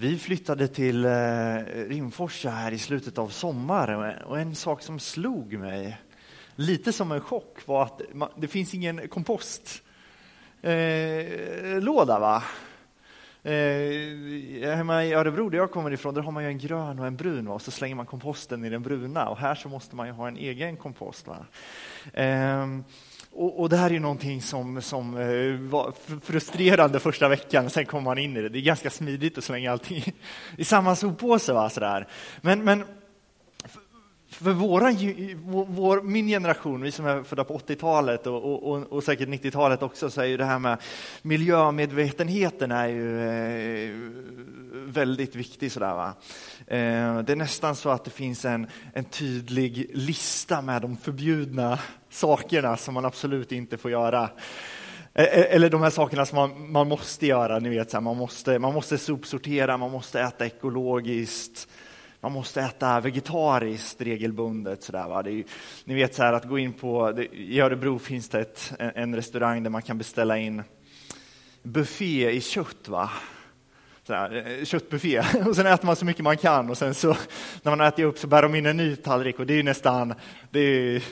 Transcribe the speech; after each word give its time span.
Vi 0.00 0.18
flyttade 0.18 0.68
till 0.68 1.04
eh, 1.04 1.10
Rimforsa 1.88 2.50
här 2.50 2.72
i 2.72 2.78
slutet 2.78 3.18
av 3.18 3.28
sommaren 3.28 4.22
och 4.22 4.40
en 4.40 4.54
sak 4.54 4.82
som 4.82 4.98
slog 4.98 5.58
mig, 5.58 6.00
lite 6.54 6.92
som 6.92 7.12
en 7.12 7.20
chock, 7.20 7.66
var 7.66 7.82
att 7.82 8.00
det 8.36 8.48
finns 8.48 8.74
ingen 8.74 9.08
kompostlåda. 9.08 9.82
Eh, 12.14 12.20
va? 12.20 12.42
Eh, 13.42 14.76
hemma 14.76 15.04
i 15.04 15.12
Örebro, 15.12 15.48
där 15.48 15.58
jag 15.58 15.70
kommer 15.70 15.90
ifrån, 15.90 16.14
där 16.14 16.22
har 16.22 16.32
man 16.32 16.42
ju 16.42 16.48
en 16.48 16.58
grön 16.58 16.98
och 16.98 17.06
en 17.06 17.16
brun 17.16 17.48
och 17.48 17.62
så 17.62 17.70
slänger 17.70 17.94
man 17.94 18.06
komposten 18.06 18.64
i 18.64 18.70
den 18.70 18.82
bruna 18.82 19.28
och 19.28 19.38
här 19.38 19.54
så 19.54 19.68
måste 19.68 19.96
man 19.96 20.06
ju 20.06 20.12
ha 20.12 20.28
en 20.28 20.36
egen 20.36 20.76
kompost. 20.76 21.26
Va? 21.26 21.46
Eh, 22.12 22.66
och, 23.32 23.60
och, 23.60 23.68
det 23.68 23.76
här 23.76 23.92
är 23.92 24.00
någonting 24.00 24.42
som, 24.42 24.82
som 24.82 25.16
eh, 25.16 25.70
var 25.70 25.92
frustrerande 26.22 27.00
första 27.00 27.28
veckan, 27.28 27.70
sen 27.70 27.86
kommer 27.86 28.04
man 28.04 28.18
in 28.18 28.36
i 28.36 28.42
det. 28.42 28.48
Det 28.48 28.58
är 28.58 28.62
ganska 28.62 28.90
smidigt 28.90 29.38
att 29.38 29.44
slänga 29.44 29.72
allting 29.72 30.12
i 30.56 30.64
samma 30.64 30.96
soppåse. 30.96 31.52
Va, 31.52 31.70
sådär. 31.70 32.06
Men, 32.40 32.64
men 32.64 32.84
för 34.30 34.52
våra, 34.52 34.92
vår, 35.68 36.02
min 36.02 36.28
generation, 36.28 36.82
vi 36.82 36.92
som 36.92 37.06
är 37.06 37.22
födda 37.22 37.44
på 37.44 37.58
80-talet 37.58 38.26
och, 38.26 38.68
och, 38.72 38.92
och 38.92 39.04
säkert 39.04 39.28
90-talet 39.28 39.82
också, 39.82 40.10
så 40.10 40.20
är 40.20 40.24
ju 40.24 40.36
det 40.36 40.44
här 40.44 40.58
med 40.58 40.78
miljömedvetenheten 41.22 42.72
är 42.72 42.86
ju 42.88 43.28
eh, 43.28 43.94
väldigt 44.72 45.34
viktig. 45.34 45.72
Sådär, 45.72 45.94
va? 45.94 46.14
Eh, 46.66 47.18
det 47.22 47.32
är 47.32 47.36
nästan 47.36 47.76
så 47.76 47.90
att 47.90 48.04
det 48.04 48.10
finns 48.10 48.44
en, 48.44 48.66
en 48.94 49.04
tydlig 49.04 49.90
lista 49.94 50.62
med 50.62 50.82
de 50.82 50.96
förbjudna 50.96 51.78
sakerna 52.10 52.76
som 52.76 52.94
man 52.94 53.04
absolut 53.04 53.52
inte 53.52 53.76
får 53.76 53.90
göra. 53.90 54.30
E-, 55.14 55.22
e-, 55.22 55.54
eller 55.54 55.70
de 55.70 55.82
här 55.82 55.90
sakerna 55.90 56.26
som 56.26 56.36
man, 56.36 56.70
man 56.72 56.88
måste 56.88 57.26
göra, 57.26 57.58
ni 57.58 57.68
vet, 57.68 57.90
så 57.90 57.96
här, 57.96 58.02
man, 58.02 58.16
måste, 58.16 58.58
man 58.58 58.74
måste 58.74 58.98
sopsortera, 58.98 59.76
man 59.76 59.90
måste 59.90 60.20
äta 60.20 60.46
ekologiskt, 60.46 61.68
man 62.20 62.32
måste 62.32 62.60
äta 62.62 63.00
vegetariskt 63.00 64.00
regelbundet. 64.00 64.82
Så 64.82 64.92
där, 64.92 65.08
va? 65.08 65.22
Det 65.22 65.30
är, 65.30 65.44
ni 65.84 65.94
vet 65.94 66.14
så 66.14 66.22
här, 66.22 66.32
att 66.32 66.44
gå 66.44 66.58
in 66.58 66.72
på, 66.72 67.12
det, 67.12 67.24
i 67.24 67.60
Örebro 67.60 67.98
finns 67.98 68.28
det 68.28 68.40
ett, 68.40 68.72
en 68.78 69.16
restaurang 69.16 69.62
där 69.62 69.70
man 69.70 69.82
kan 69.82 69.98
beställa 69.98 70.38
in 70.38 70.62
buffé 71.62 72.30
i 72.30 72.40
kött. 72.40 72.88
Va? 72.88 73.10
Sådär, 74.06 74.58
eh, 74.58 74.64
köttbuffé 74.64 75.18
och 75.46 75.56
sen 75.56 75.66
äter 75.66 75.86
man 75.86 75.96
så 75.96 76.04
mycket 76.04 76.24
man 76.24 76.36
kan 76.36 76.70
och 76.70 76.78
sen 76.78 76.94
så 76.94 77.16
när 77.62 77.76
man 77.76 77.80
äter 77.80 78.04
upp 78.04 78.18
så 78.18 78.26
bär 78.26 78.42
de 78.42 78.54
in 78.54 78.66
en 78.66 78.76
ny 78.76 78.96
tallrik 78.96 79.38
och 79.38 79.46
det 79.46 79.54
är 79.54 79.62
nästan, 79.62 80.14
det 80.50 80.60
är 80.60 81.02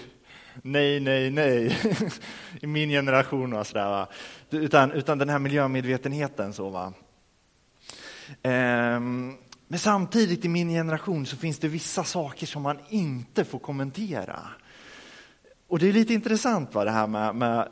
nej, 0.63 1.01
nej, 1.01 1.31
nej 1.31 1.77
i 2.61 2.67
min 2.67 2.91
generation 2.91 3.53
och 3.53 3.67
sådär. 3.67 3.89
Va? 3.89 4.09
Utan, 4.51 4.93
utan 4.93 5.19
den 5.19 5.29
här 5.29 5.39
miljömedvetenheten 5.39 6.53
så 6.53 6.69
va. 6.69 6.93
Ehm, 8.43 9.35
men 9.69 9.79
samtidigt 9.79 10.45
i 10.45 10.49
min 10.49 10.69
generation 10.69 11.27
så 11.27 11.37
finns 11.37 11.59
det 11.59 11.69
vissa 11.69 12.05
saker 12.05 12.47
som 12.47 12.63
man 12.63 12.79
inte 12.89 13.45
får 13.45 13.59
kommentera. 13.59 14.41
Och 15.69 15.79
det 15.79 15.89
är 15.89 15.93
lite 15.93 16.15
intressant 16.15 16.75
va, 16.75 16.85
det 16.85 16.91
här 16.91 17.07
med, 17.07 17.35
med 17.35 17.69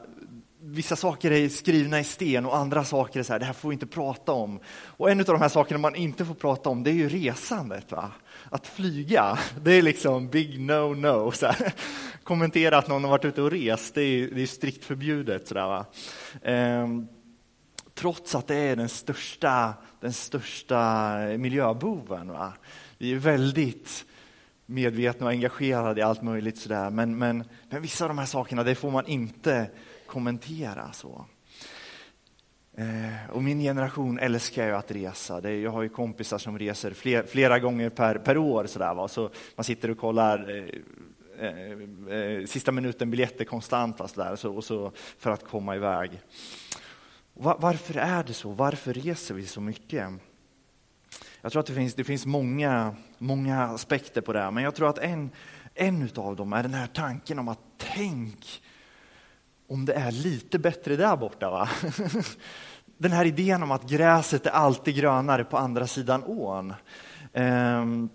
vissa 0.67 0.97
saker 0.97 1.31
är 1.31 1.49
skrivna 1.49 2.01
i 2.01 2.05
sten 2.05 2.47
och 2.47 2.57
andra 2.57 2.85
saker 2.85 3.21
är 3.21 3.25
så 3.25 3.33
här, 3.33 3.41
det 3.41 3.47
här 3.47 3.53
får 3.53 3.69
vi 3.69 3.73
inte 3.73 3.87
prata 3.87 4.33
om. 4.33 4.61
Och 4.87 5.11
en 5.11 5.21
av 5.21 5.27
de 5.27 5.41
här 5.41 5.49
sakerna 5.49 5.79
man 5.79 5.95
inte 5.95 6.25
får 6.25 6.35
prata 6.35 6.71
om, 6.71 6.83
det 6.83 6.91
är 6.91 6.95
ju 6.95 7.09
resandet. 7.09 7.93
Va? 7.93 8.11
Att 8.51 8.67
flyga, 8.67 9.39
det 9.63 9.73
är 9.73 9.83
liksom 9.83 10.29
big 10.29 10.61
no-no. 10.61 11.55
Kommentera 12.23 12.79
att 12.79 12.89
någon 12.89 13.05
har 13.05 13.11
varit 13.11 13.25
ute 13.25 13.43
och 13.43 13.51
rest, 13.51 13.95
det 13.95 14.03
är, 14.03 14.31
det 14.35 14.43
är 14.43 14.47
strikt 14.47 14.85
förbjudet. 14.85 15.49
Så 15.49 15.55
där, 15.55 15.67
va? 15.67 15.87
Ehm, 16.43 17.09
trots 17.95 18.35
att 18.35 18.47
det 18.47 18.57
är 18.57 18.77
den 18.77 18.89
största, 18.89 19.75
den 20.01 20.13
största 20.13 21.17
miljöboven. 21.39 22.33
Va? 22.33 22.53
Vi 22.99 23.13
är 23.13 23.19
väldigt 23.19 24.05
medvetna 24.67 25.27
och 25.27 25.33
engagerade 25.33 26.01
i 26.01 26.05
allt 26.05 26.23
möjligt 26.23 26.59
sådär, 26.59 26.91
men, 26.91 27.19
men, 27.19 27.45
men 27.71 27.83
vissa 27.83 28.05
av 28.05 28.09
de 28.09 28.19
här 28.19 28.27
sakerna, 28.27 28.63
det 28.63 28.75
får 28.75 28.91
man 28.91 29.07
inte 29.07 29.71
kommentera. 30.07 30.93
så. 30.93 31.27
Eh, 32.77 33.31
och 33.31 33.43
min 33.43 33.61
generation 33.61 34.19
älskar 34.19 34.67
ju 34.67 34.73
att 34.73 34.91
resa. 34.91 35.41
Det, 35.41 35.61
jag 35.61 35.71
har 35.71 35.83
ju 35.83 35.89
kompisar 35.89 36.39
som 36.39 36.59
reser 36.59 36.91
fler, 36.91 37.23
flera 37.23 37.59
gånger 37.59 37.91
per, 37.91 38.19
per 38.19 38.39
år. 38.39 38.67
Så, 38.67 38.79
där, 38.79 38.95
va? 38.95 39.09
så 39.09 39.31
man 39.57 39.65
sitter 39.65 39.91
och 39.91 39.99
kollar 39.99 40.51
eh, 40.51 41.49
eh, 41.49 42.19
eh 42.19 42.47
sista 42.47 42.73
minuten-biljetter 42.73 43.45
konstant 43.45 43.99
va? 43.99 44.09
Så 44.09 44.21
där, 44.21 44.37
så, 44.37 44.57
och 44.57 44.65
så, 44.65 44.93
för 45.19 45.31
att 45.31 45.45
komma 45.45 45.77
iväg. 45.77 46.21
Varför 47.35 47.97
är 47.97 48.25
det 48.25 48.33
så? 48.33 48.51
Varför 48.51 48.93
reser 48.93 49.35
vi 49.35 49.47
så 49.47 49.61
mycket? 49.61 50.11
Jag 51.41 51.53
tror 51.53 51.61
att 51.61 51.67
det 51.67 51.75
finns, 51.75 51.95
det 51.95 52.05
finns 52.05 52.27
många, 52.27 52.95
många 53.19 53.63
aspekter 53.63 54.21
på 54.21 54.33
det 54.33 54.41
här, 54.41 54.51
men 54.51 54.65
jag 54.65 54.75
tror 54.75 54.89
att 54.89 54.99
en, 54.99 55.31
en 55.75 56.11
av 56.17 56.37
dem 56.37 56.53
är 56.53 56.63
den 56.63 56.75
här 56.75 56.87
tanken 56.87 57.39
om 57.39 57.49
att 57.49 57.59
tänk 57.77 58.63
om 59.69 59.85
det 59.85 59.95
är 59.95 60.13
lite 60.13 60.59
bättre 60.59 60.97
där 60.97 61.17
borta. 61.17 61.51
Va? 61.51 61.69
Den 62.99 63.13
här 63.13 63.25
idén 63.25 63.63
om 63.63 63.71
att 63.71 63.89
gräset 63.91 64.47
är 64.47 64.51
alltid 64.51 64.97
grönare 64.97 65.45
på 65.45 65.57
andra 65.57 65.87
sidan 65.87 66.23
ån. 66.25 66.75
Ehm, 67.33 68.09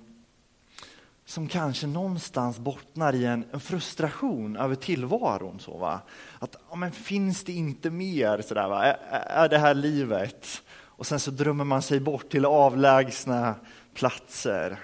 som 1.30 1.48
kanske 1.48 1.88
någonstans 1.88 2.60
bottnar 2.60 3.16
i 3.16 3.26
en, 3.26 3.46
en 3.52 3.60
frustration 3.60 4.58
över 4.58 4.76
tillvaron. 4.76 5.60
Så, 5.60 5.78
va? 5.78 6.02
Att, 6.40 6.56
ja, 6.70 6.76
men 6.76 6.92
finns 6.92 7.44
det 7.44 7.54
inte 7.54 7.90
mer? 7.90 8.42
Så 8.42 8.54
där, 8.54 8.68
va? 8.68 8.86
Är, 8.86 8.98
är 9.12 9.50
det 9.50 9.58
här 9.58 9.74
livet? 9.74 10.64
Och 10.72 11.08
sen 11.08 11.20
så 11.20 11.32
drömmer 11.32 11.64
man 11.64 11.82
sig 11.82 12.00
bort 12.00 12.30
till 12.30 12.46
avlägsna 12.46 13.56
platser. 13.94 14.80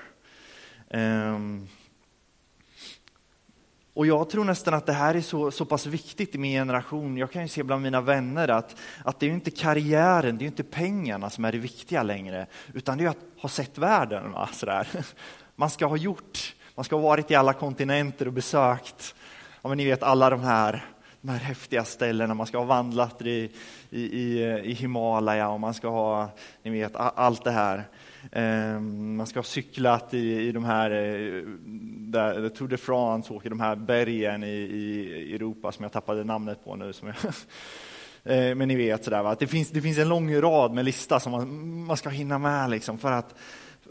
Um, 0.90 1.68
och 3.94 4.08
jag 4.08 4.30
tror 4.30 4.44
nästan 4.44 4.74
att 4.74 4.86
det 4.86 4.94
här 4.94 5.16
är 5.16 5.22
så, 5.22 5.52
så 5.52 5.66
pass 5.66 5.86
viktigt 5.86 6.36
i 6.36 6.38
min 6.38 6.52
generation. 6.52 7.18
Jag 7.18 7.32
kan 7.32 7.42
ju 7.42 7.48
se 7.48 7.64
bland 7.64 7.82
mina 7.82 8.02
vänner 8.02 8.48
att, 8.48 8.76
att 9.04 9.20
det 9.20 9.26
är 9.26 9.30
inte 9.32 9.52
karriären, 9.52 10.38
det 10.38 10.46
är 10.46 10.48
inte 10.48 10.64
pengarna 10.64 11.30
som 11.30 11.46
är 11.46 11.52
det 11.52 11.58
viktiga 11.58 12.04
längre, 12.04 12.48
utan 12.74 12.98
det 12.98 13.04
är 13.04 13.10
att 13.10 13.26
ha 13.42 13.50
sett 13.50 13.78
världen. 13.78 14.32
Va? 14.32 14.50
Sådär. 14.54 14.88
Man 15.56 15.70
ska 15.70 15.86
ha 15.86 15.98
gjort, 15.98 16.56
man 16.76 16.84
ska 16.84 16.96
ha 16.96 17.04
varit 17.04 17.32
i 17.32 17.36
alla 17.36 17.54
kontinenter 17.54 18.28
och 18.28 18.34
besökt, 18.34 19.16
ja, 19.62 19.70
men 19.70 19.78
ni 19.78 19.86
vet 19.86 20.04
alla 20.04 20.30
de 20.30 20.42
här, 20.42 20.86
de 21.22 21.30
här 21.30 21.40
häftiga 21.40 21.84
ställena, 21.84 22.34
man 22.34 22.48
ska 22.48 22.58
ha 22.58 22.66
vandlat 22.66 23.22
i, 23.22 23.52
i, 23.90 24.02
i, 24.02 24.44
i 24.64 24.74
Himalaya 24.74 25.50
och 25.50 25.60
man 25.60 25.74
ska 25.74 25.90
ha, 25.90 26.30
ni 26.64 26.72
vet, 26.72 26.96
allt 26.96 27.44
det 27.44 27.52
här. 27.52 27.84
Ehm, 28.32 29.16
man 29.16 29.28
ska 29.28 29.40
ha 29.40 29.44
cyklat 29.44 30.14
i, 30.14 30.48
i 30.48 30.52
de 30.52 30.66
här, 30.66 30.92
eh, 30.92 31.42
där 31.98 32.50
Tour 32.50 32.68
de 32.68 32.78
France, 32.78 33.34
åker 33.34 33.50
de 33.50 33.60
här 33.60 33.76
bergen 33.76 34.44
i, 34.44 34.48
i 34.48 35.36
Europa 35.36 35.72
som 35.72 35.84
jag 35.84 35.92
tappade 35.92 36.24
namnet 36.24 36.66
på 36.66 36.76
nu. 36.76 36.94
Som 36.94 37.08
jag 37.08 37.16
eh, 38.24 38.56
men 38.56 38.68
ni 38.68 38.76
vet, 38.76 39.04
sådär, 39.04 39.24
va? 39.24 39.36
Det, 39.40 39.48
finns, 39.48 39.70
det 39.70 39.82
finns 39.82 39.98
en 39.98 40.10
lång 40.10 40.36
rad 40.36 40.74
med 40.74 40.86
lista 40.86 41.20
som 41.20 41.32
man, 41.32 41.84
man 41.86 41.98
ska 41.98 42.10
hinna 42.10 42.38
med. 42.38 42.70
Liksom, 42.70 42.98
för, 42.98 43.12
att, 43.12 43.36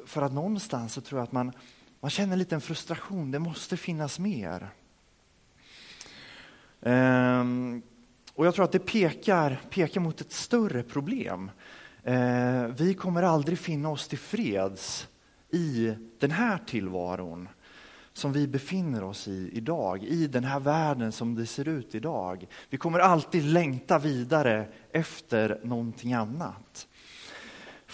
för 0.07 0.23
att 0.23 0.33
någonstans 0.33 0.93
så 0.93 1.01
tror 1.01 1.19
jag 1.19 1.25
att 1.25 1.33
man, 1.33 1.53
man 2.01 2.11
känner 2.11 2.33
en 2.33 2.39
liten 2.39 2.61
frustration, 2.61 3.31
det 3.31 3.39
måste 3.39 3.77
finnas 3.77 4.19
mer. 4.19 4.71
Ehm, 6.83 7.83
och 8.35 8.47
jag 8.47 8.55
tror 8.55 8.65
att 8.65 8.73
det 8.73 8.79
pekar, 8.79 9.61
pekar 9.71 10.01
mot 10.01 10.21
ett 10.21 10.33
större 10.33 10.83
problem. 10.83 11.51
Ehm, 12.05 12.75
vi 12.75 12.95
kommer 12.95 13.23
aldrig 13.23 13.59
finna 13.59 13.89
oss 13.89 14.09
till 14.09 14.19
freds 14.19 15.09
i 15.51 15.95
den 16.19 16.31
här 16.31 16.59
tillvaron 16.59 17.49
som 18.13 18.33
vi 18.33 18.47
befinner 18.47 19.05
oss 19.05 19.29
i 19.29 19.51
idag, 19.53 20.05
i 20.05 20.27
den 20.27 20.45
här 20.45 20.61
världen 20.61 21.13
som 21.13 21.35
det 21.35 21.47
ser 21.47 21.69
ut 21.69 21.95
idag. 21.95 22.47
Vi 22.71 22.77
kommer 22.77 22.99
alltid 22.99 23.45
längta 23.45 23.99
vidare 23.99 24.69
efter 24.93 25.61
någonting 25.63 26.13
annat. 26.13 26.89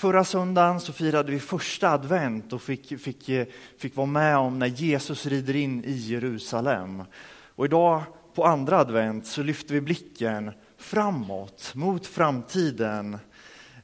Förra 0.00 0.24
söndagen 0.24 0.80
så 0.80 0.92
firade 0.92 1.32
vi 1.32 1.40
första 1.40 1.90
advent 1.90 2.52
och 2.52 2.62
fick, 2.62 3.00
fick, 3.00 3.30
fick 3.78 3.96
vara 3.96 4.06
med 4.06 4.36
om 4.36 4.58
när 4.58 4.66
Jesus 4.66 5.26
rider 5.26 5.56
in 5.56 5.84
i 5.84 5.92
Jerusalem. 5.92 7.02
Och 7.54 7.64
idag 7.64 8.02
på 8.34 8.44
andra 8.44 8.78
advent 8.78 9.26
så 9.26 9.42
lyfter 9.42 9.74
vi 9.74 9.80
blicken 9.80 10.52
framåt 10.78 11.72
mot 11.74 12.06
framtiden 12.06 13.18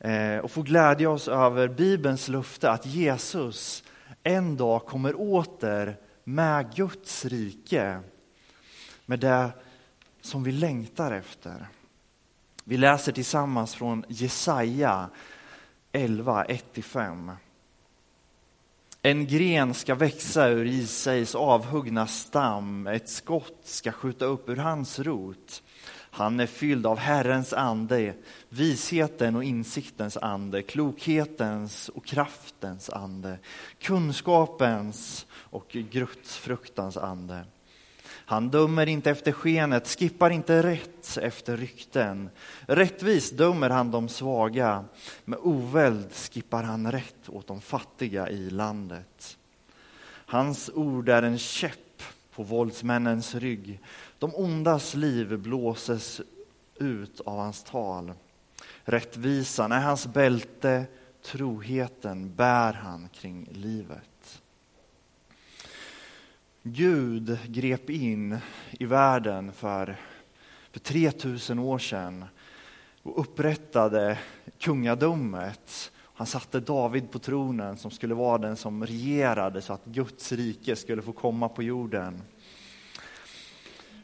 eh, 0.01 0.39
och 0.39 0.51
får 0.51 0.63
glädja 0.63 1.11
oss 1.11 1.29
över 1.29 1.69
Bibelns 1.69 2.29
löfte 2.29 2.71
att 2.71 2.87
Jesus 2.87 3.85
en 4.23 4.57
dag 4.57 4.87
kommer 4.87 5.21
åter 5.21 5.97
med 6.25 6.75
Guds 6.75 7.25
rike, 7.25 8.01
med 9.07 9.21
det 9.21 9.51
som 10.21 10.45
vi 10.45 10.53
längtar 10.53 11.13
efter. 11.13 11.67
Vi 12.65 12.77
läser 12.77 13.13
tillsammans 13.13 13.75
från 13.75 14.05
Jesaja 14.09 15.09
11, 15.97 16.45
1-5. 16.45 17.37
En 19.03 19.27
gren 19.27 19.75
ska 19.75 19.95
växa 19.95 20.49
ur 20.49 20.67
Isais 20.67 21.35
avhuggna 21.35 22.07
stam, 22.07 22.87
ett 22.87 23.09
skott 23.09 23.61
ska 23.65 23.93
skjuta 23.93 24.25
upp 24.25 24.49
ur 24.49 24.57
hans 24.57 24.99
rot. 24.99 25.63
Han 26.11 26.41
är 26.41 26.47
fylld 26.47 26.87
av 26.87 26.99
Herrens 26.99 27.53
ande, 27.53 28.15
visheten 28.49 29.37
och 29.37 29.45
insiktens 29.45 30.17
ande, 30.17 30.63
klokhetens 30.63 31.89
och 31.89 32.05
kraftens 32.05 32.91
ande, 32.91 33.39
kunskapens 33.79 35.27
och 35.33 35.67
gudsfruktans 35.69 36.97
ande. 36.97 37.45
Han 38.29 38.49
dömer 38.51 38.87
inte 38.87 39.11
efter 39.11 39.33
skenet, 39.33 39.89
skippar 39.89 40.31
inte 40.31 40.63
rätt 40.63 41.19
efter 41.23 41.57
rykten. 41.57 42.31
Rättvist 42.67 43.37
dömer 43.37 43.71
han 43.71 43.91
de 43.91 44.09
svaga, 44.09 44.85
med 45.25 45.39
oväld 45.43 46.13
skippar 46.13 46.63
han 46.63 46.93
rätt 46.93 47.29
åt 47.29 47.47
de 47.47 47.61
fattiga 47.61 48.29
i 48.29 48.51
landet. 48.51 49.39
Hans 50.09 50.71
ord 50.75 51.09
är 51.09 51.23
en 51.23 51.39
käpp 51.39 52.03
på 52.35 52.43
våldsmännens 52.43 53.35
rygg. 53.35 53.81
De 54.19 54.35
ondas 54.35 54.95
liv 54.95 55.39
blåses 55.39 56.21
ut 56.75 57.21
av 57.21 57.39
hans 57.39 57.63
tal. 57.63 58.13
Rättvisan 58.85 59.73
är 59.73 59.81
hans 59.81 60.07
bälte, 60.07 60.85
troheten 61.23 62.35
bär 62.35 62.73
han 62.73 63.09
kring 63.09 63.49
livet. 63.53 64.43
Gud 66.69 67.39
grep 67.47 67.91
in 67.91 68.39
i 68.71 68.85
världen 68.85 69.53
för, 69.53 69.97
för 70.73 70.81
3000 70.81 71.59
år 71.59 71.79
sedan 71.79 72.25
och 73.03 73.21
upprättade 73.21 74.19
kungadömet. 74.59 75.93
Han 76.15 76.27
satte 76.27 76.61
David 76.61 77.11
på 77.11 77.19
tronen 77.19 77.77
som 77.77 77.91
skulle 77.91 78.15
vara 78.15 78.39
den 78.39 78.57
som 78.57 78.87
regerade 78.87 79.63
så 79.63 79.73
att 79.73 79.85
Guds 79.85 80.33
rike 80.33 80.77
skulle 80.77 81.03
få 81.03 81.13
komma 81.13 81.49
på 81.49 81.63
jorden. 81.63 82.23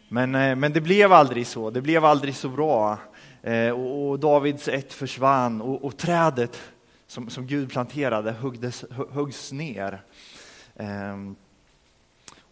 Men, 0.08 0.35
eh, 0.35 0.56
men 0.56 0.73
det 0.73 0.81
blev 0.81 1.12
aldrig 1.12 1.47
så, 1.47 1.70
det 1.70 1.81
blev 1.81 2.05
aldrig 2.05 2.37
så 2.37 2.49
bra. 2.49 2.99
Eh, 3.43 3.70
och, 3.70 4.11
och 4.11 4.19
Davids 4.19 4.69
ett 4.69 4.93
försvann 4.93 5.61
och, 5.61 5.85
och 5.85 5.97
trädet 5.97 6.61
som, 7.06 7.31
som 7.31 7.47
Gud 7.47 7.70
planterade 7.70 8.32
högdes, 8.32 8.85
höggs 9.11 9.53
ner. 9.53 10.03
Ehm, 10.76 11.37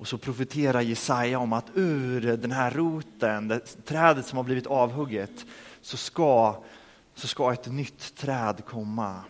och 0.01 0.09
så 0.09 0.19
profeterar 0.19 0.81
Jesaja 0.81 1.39
om 1.39 1.53
att 1.53 1.71
ur 1.75 2.21
den 2.21 2.53
här 2.53 2.71
roten, 2.71 3.49
det 3.49 3.85
trädet 3.85 4.27
som 4.27 4.37
har 4.37 4.45
blivit 4.45 4.67
avhugget, 4.67 5.47
så 5.81 5.97
ska, 5.97 6.63
så 7.15 7.29
ska 7.29 7.53
ett 7.53 7.73
nytt 7.73 8.15
träd 8.17 8.63
komma. 8.67 9.25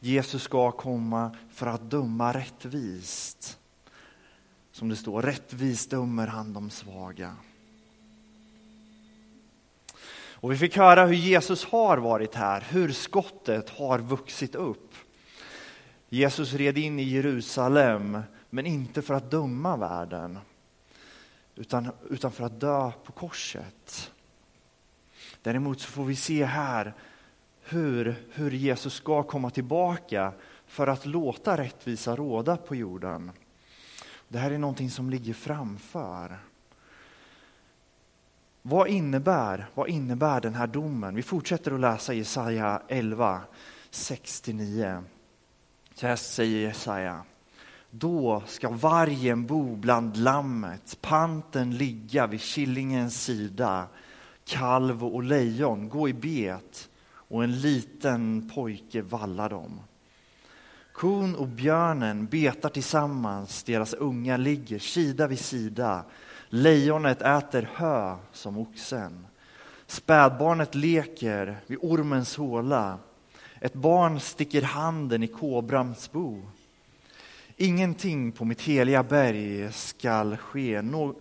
Jesus 0.00 0.42
ska 0.42 0.70
komma 0.70 1.36
för 1.52 1.66
att 1.66 1.90
döma 1.90 2.32
rättvist. 2.32 3.58
Som 4.72 4.88
det 4.88 4.96
står, 4.96 5.22
rättvist 5.22 5.90
dömer 5.90 6.26
han 6.26 6.52
de 6.52 6.70
svaga. 6.70 7.36
Och 10.14 10.52
vi 10.52 10.56
fick 10.56 10.76
höra 10.76 11.06
hur 11.06 11.16
Jesus 11.16 11.64
har 11.64 11.98
varit 11.98 12.34
här, 12.34 12.66
hur 12.70 12.92
skottet 12.92 13.70
har 13.70 13.98
vuxit 13.98 14.54
upp. 14.54 14.94
Jesus 16.08 16.52
red 16.52 16.78
in 16.78 16.98
i 16.98 17.02
Jerusalem, 17.02 18.22
men 18.54 18.66
inte 18.66 19.02
för 19.02 19.14
att 19.14 19.30
döma 19.30 19.76
världen, 19.76 20.38
utan, 21.54 21.88
utan 22.10 22.32
för 22.32 22.44
att 22.44 22.60
dö 22.60 22.92
på 23.04 23.12
korset. 23.12 24.12
Däremot 25.42 25.80
så 25.80 25.90
får 25.90 26.04
vi 26.04 26.16
se 26.16 26.44
här 26.44 26.94
hur, 27.62 28.24
hur 28.32 28.50
Jesus 28.50 28.94
ska 28.94 29.22
komma 29.22 29.50
tillbaka 29.50 30.32
för 30.66 30.86
att 30.86 31.06
låta 31.06 31.56
rättvisa 31.56 32.16
råda 32.16 32.56
på 32.56 32.74
jorden. 32.74 33.30
Det 34.28 34.38
här 34.38 34.50
är 34.50 34.58
någonting 34.58 34.90
som 34.90 35.10
ligger 35.10 35.34
framför. 35.34 36.38
Vad 38.62 38.88
innebär, 38.88 39.66
vad 39.74 39.88
innebär 39.88 40.40
den 40.40 40.54
här 40.54 40.66
domen? 40.66 41.14
Vi 41.14 41.22
fortsätter 41.22 41.72
att 41.72 41.80
läsa 41.80 42.14
Jesaja 42.14 42.82
11, 42.88 43.40
69. 43.90 45.04
Så 45.94 46.06
här 46.06 46.16
säger 46.16 46.60
Jesaja. 46.60 47.24
Då 47.98 48.42
ska 48.46 48.68
vargen 48.68 49.46
bo 49.46 49.76
bland 49.76 50.16
lammet, 50.16 50.98
panten 51.00 51.76
ligga 51.76 52.26
vid 52.26 52.40
killingens 52.40 53.24
sida, 53.24 53.86
kalv 54.44 55.04
och 55.04 55.22
lejon 55.22 55.88
gå 55.88 56.08
i 56.08 56.12
bet 56.12 56.88
och 57.06 57.44
en 57.44 57.60
liten 57.60 58.50
pojke 58.54 59.02
valla 59.02 59.48
dem. 59.48 59.80
Kon 60.92 61.34
och 61.34 61.48
björnen 61.48 62.26
betar 62.26 62.68
tillsammans, 62.68 63.62
deras 63.62 63.94
unga 63.94 64.36
ligger 64.36 64.78
sida 64.78 65.26
vid 65.26 65.40
sida. 65.40 66.04
Lejonet 66.48 67.22
äter 67.22 67.70
hö 67.74 68.16
som 68.32 68.58
oxen. 68.58 69.26
Spädbarnet 69.86 70.74
leker 70.74 71.56
vid 71.66 71.78
ormens 71.82 72.36
håla. 72.36 72.98
Ett 73.60 73.74
barn 73.74 74.20
sticker 74.20 74.62
handen 74.62 75.22
i 75.22 75.26
kobrans 75.26 76.12
bo. 76.12 76.42
Ingenting 77.56 78.32
på 78.32 78.44
mitt 78.44 78.62
heliga 78.62 79.02
berg 79.02 79.72
skall 79.72 80.36
ske. 80.36 80.82
No 80.82 81.14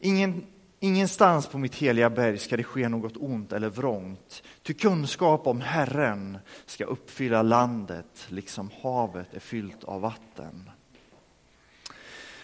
Ingen, 0.00 0.46
ingenstans 0.80 1.46
på 1.46 1.58
mitt 1.58 1.74
heliga 1.74 2.10
berg 2.10 2.38
ska 2.38 2.56
det 2.56 2.64
ske 2.64 2.88
något 2.88 3.16
ont 3.16 3.52
eller 3.52 3.68
vrångt. 3.68 4.42
Ty 4.62 4.74
kunskap 4.74 5.46
om 5.46 5.60
Herren 5.60 6.38
ska 6.66 6.84
uppfylla 6.84 7.42
landet, 7.42 8.26
liksom 8.28 8.70
havet 8.82 9.34
är 9.34 9.40
fyllt 9.40 9.84
av 9.84 10.00
vatten. 10.00 10.70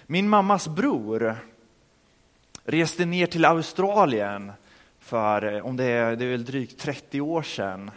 Min 0.06 0.28
mammas 0.28 0.68
bror 0.68 1.36
reste 2.64 3.04
ner 3.04 3.26
till 3.26 3.44
Australien 3.44 4.52
för, 4.98 5.62
om 5.62 5.76
det 5.76 5.84
är, 5.84 6.16
det 6.16 6.24
är 6.24 6.30
väl 6.30 6.44
drygt 6.44 6.78
30 6.78 7.20
år 7.20 7.42
sedan. 7.42 7.90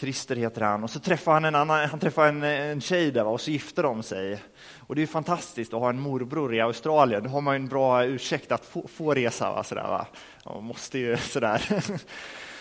Christer 0.00 0.36
heter 0.36 0.60
han. 0.60 0.84
Och 0.84 0.90
så 0.90 1.00
träffar 1.00 1.32
han 1.32 1.44
en, 1.44 1.54
annan, 1.54 1.88
han 1.88 2.00
träffade 2.00 2.28
en, 2.28 2.42
en 2.42 2.80
tjej 2.80 3.10
där 3.10 3.26
och 3.26 3.40
så 3.40 3.50
gifte 3.50 3.82
de 3.82 4.02
sig. 4.02 4.42
Och 4.78 4.94
det 4.94 5.02
är 5.02 5.06
fantastiskt 5.06 5.74
att 5.74 5.80
ha 5.80 5.90
en 5.90 6.00
morbror 6.00 6.54
i 6.54 6.60
Australien. 6.60 7.22
Då 7.22 7.28
har 7.28 7.40
man 7.40 7.54
en 7.54 7.68
bra 7.68 8.04
ursäkt 8.04 8.52
att 8.52 8.64
få, 8.64 8.88
få 8.88 9.14
resa. 9.14 9.52
Va? 9.52 9.64
Sådär, 9.64 9.82
va? 9.82 10.06
Man 10.44 10.64
måste 10.64 10.98
ju 10.98 11.16
sådär. 11.16 11.62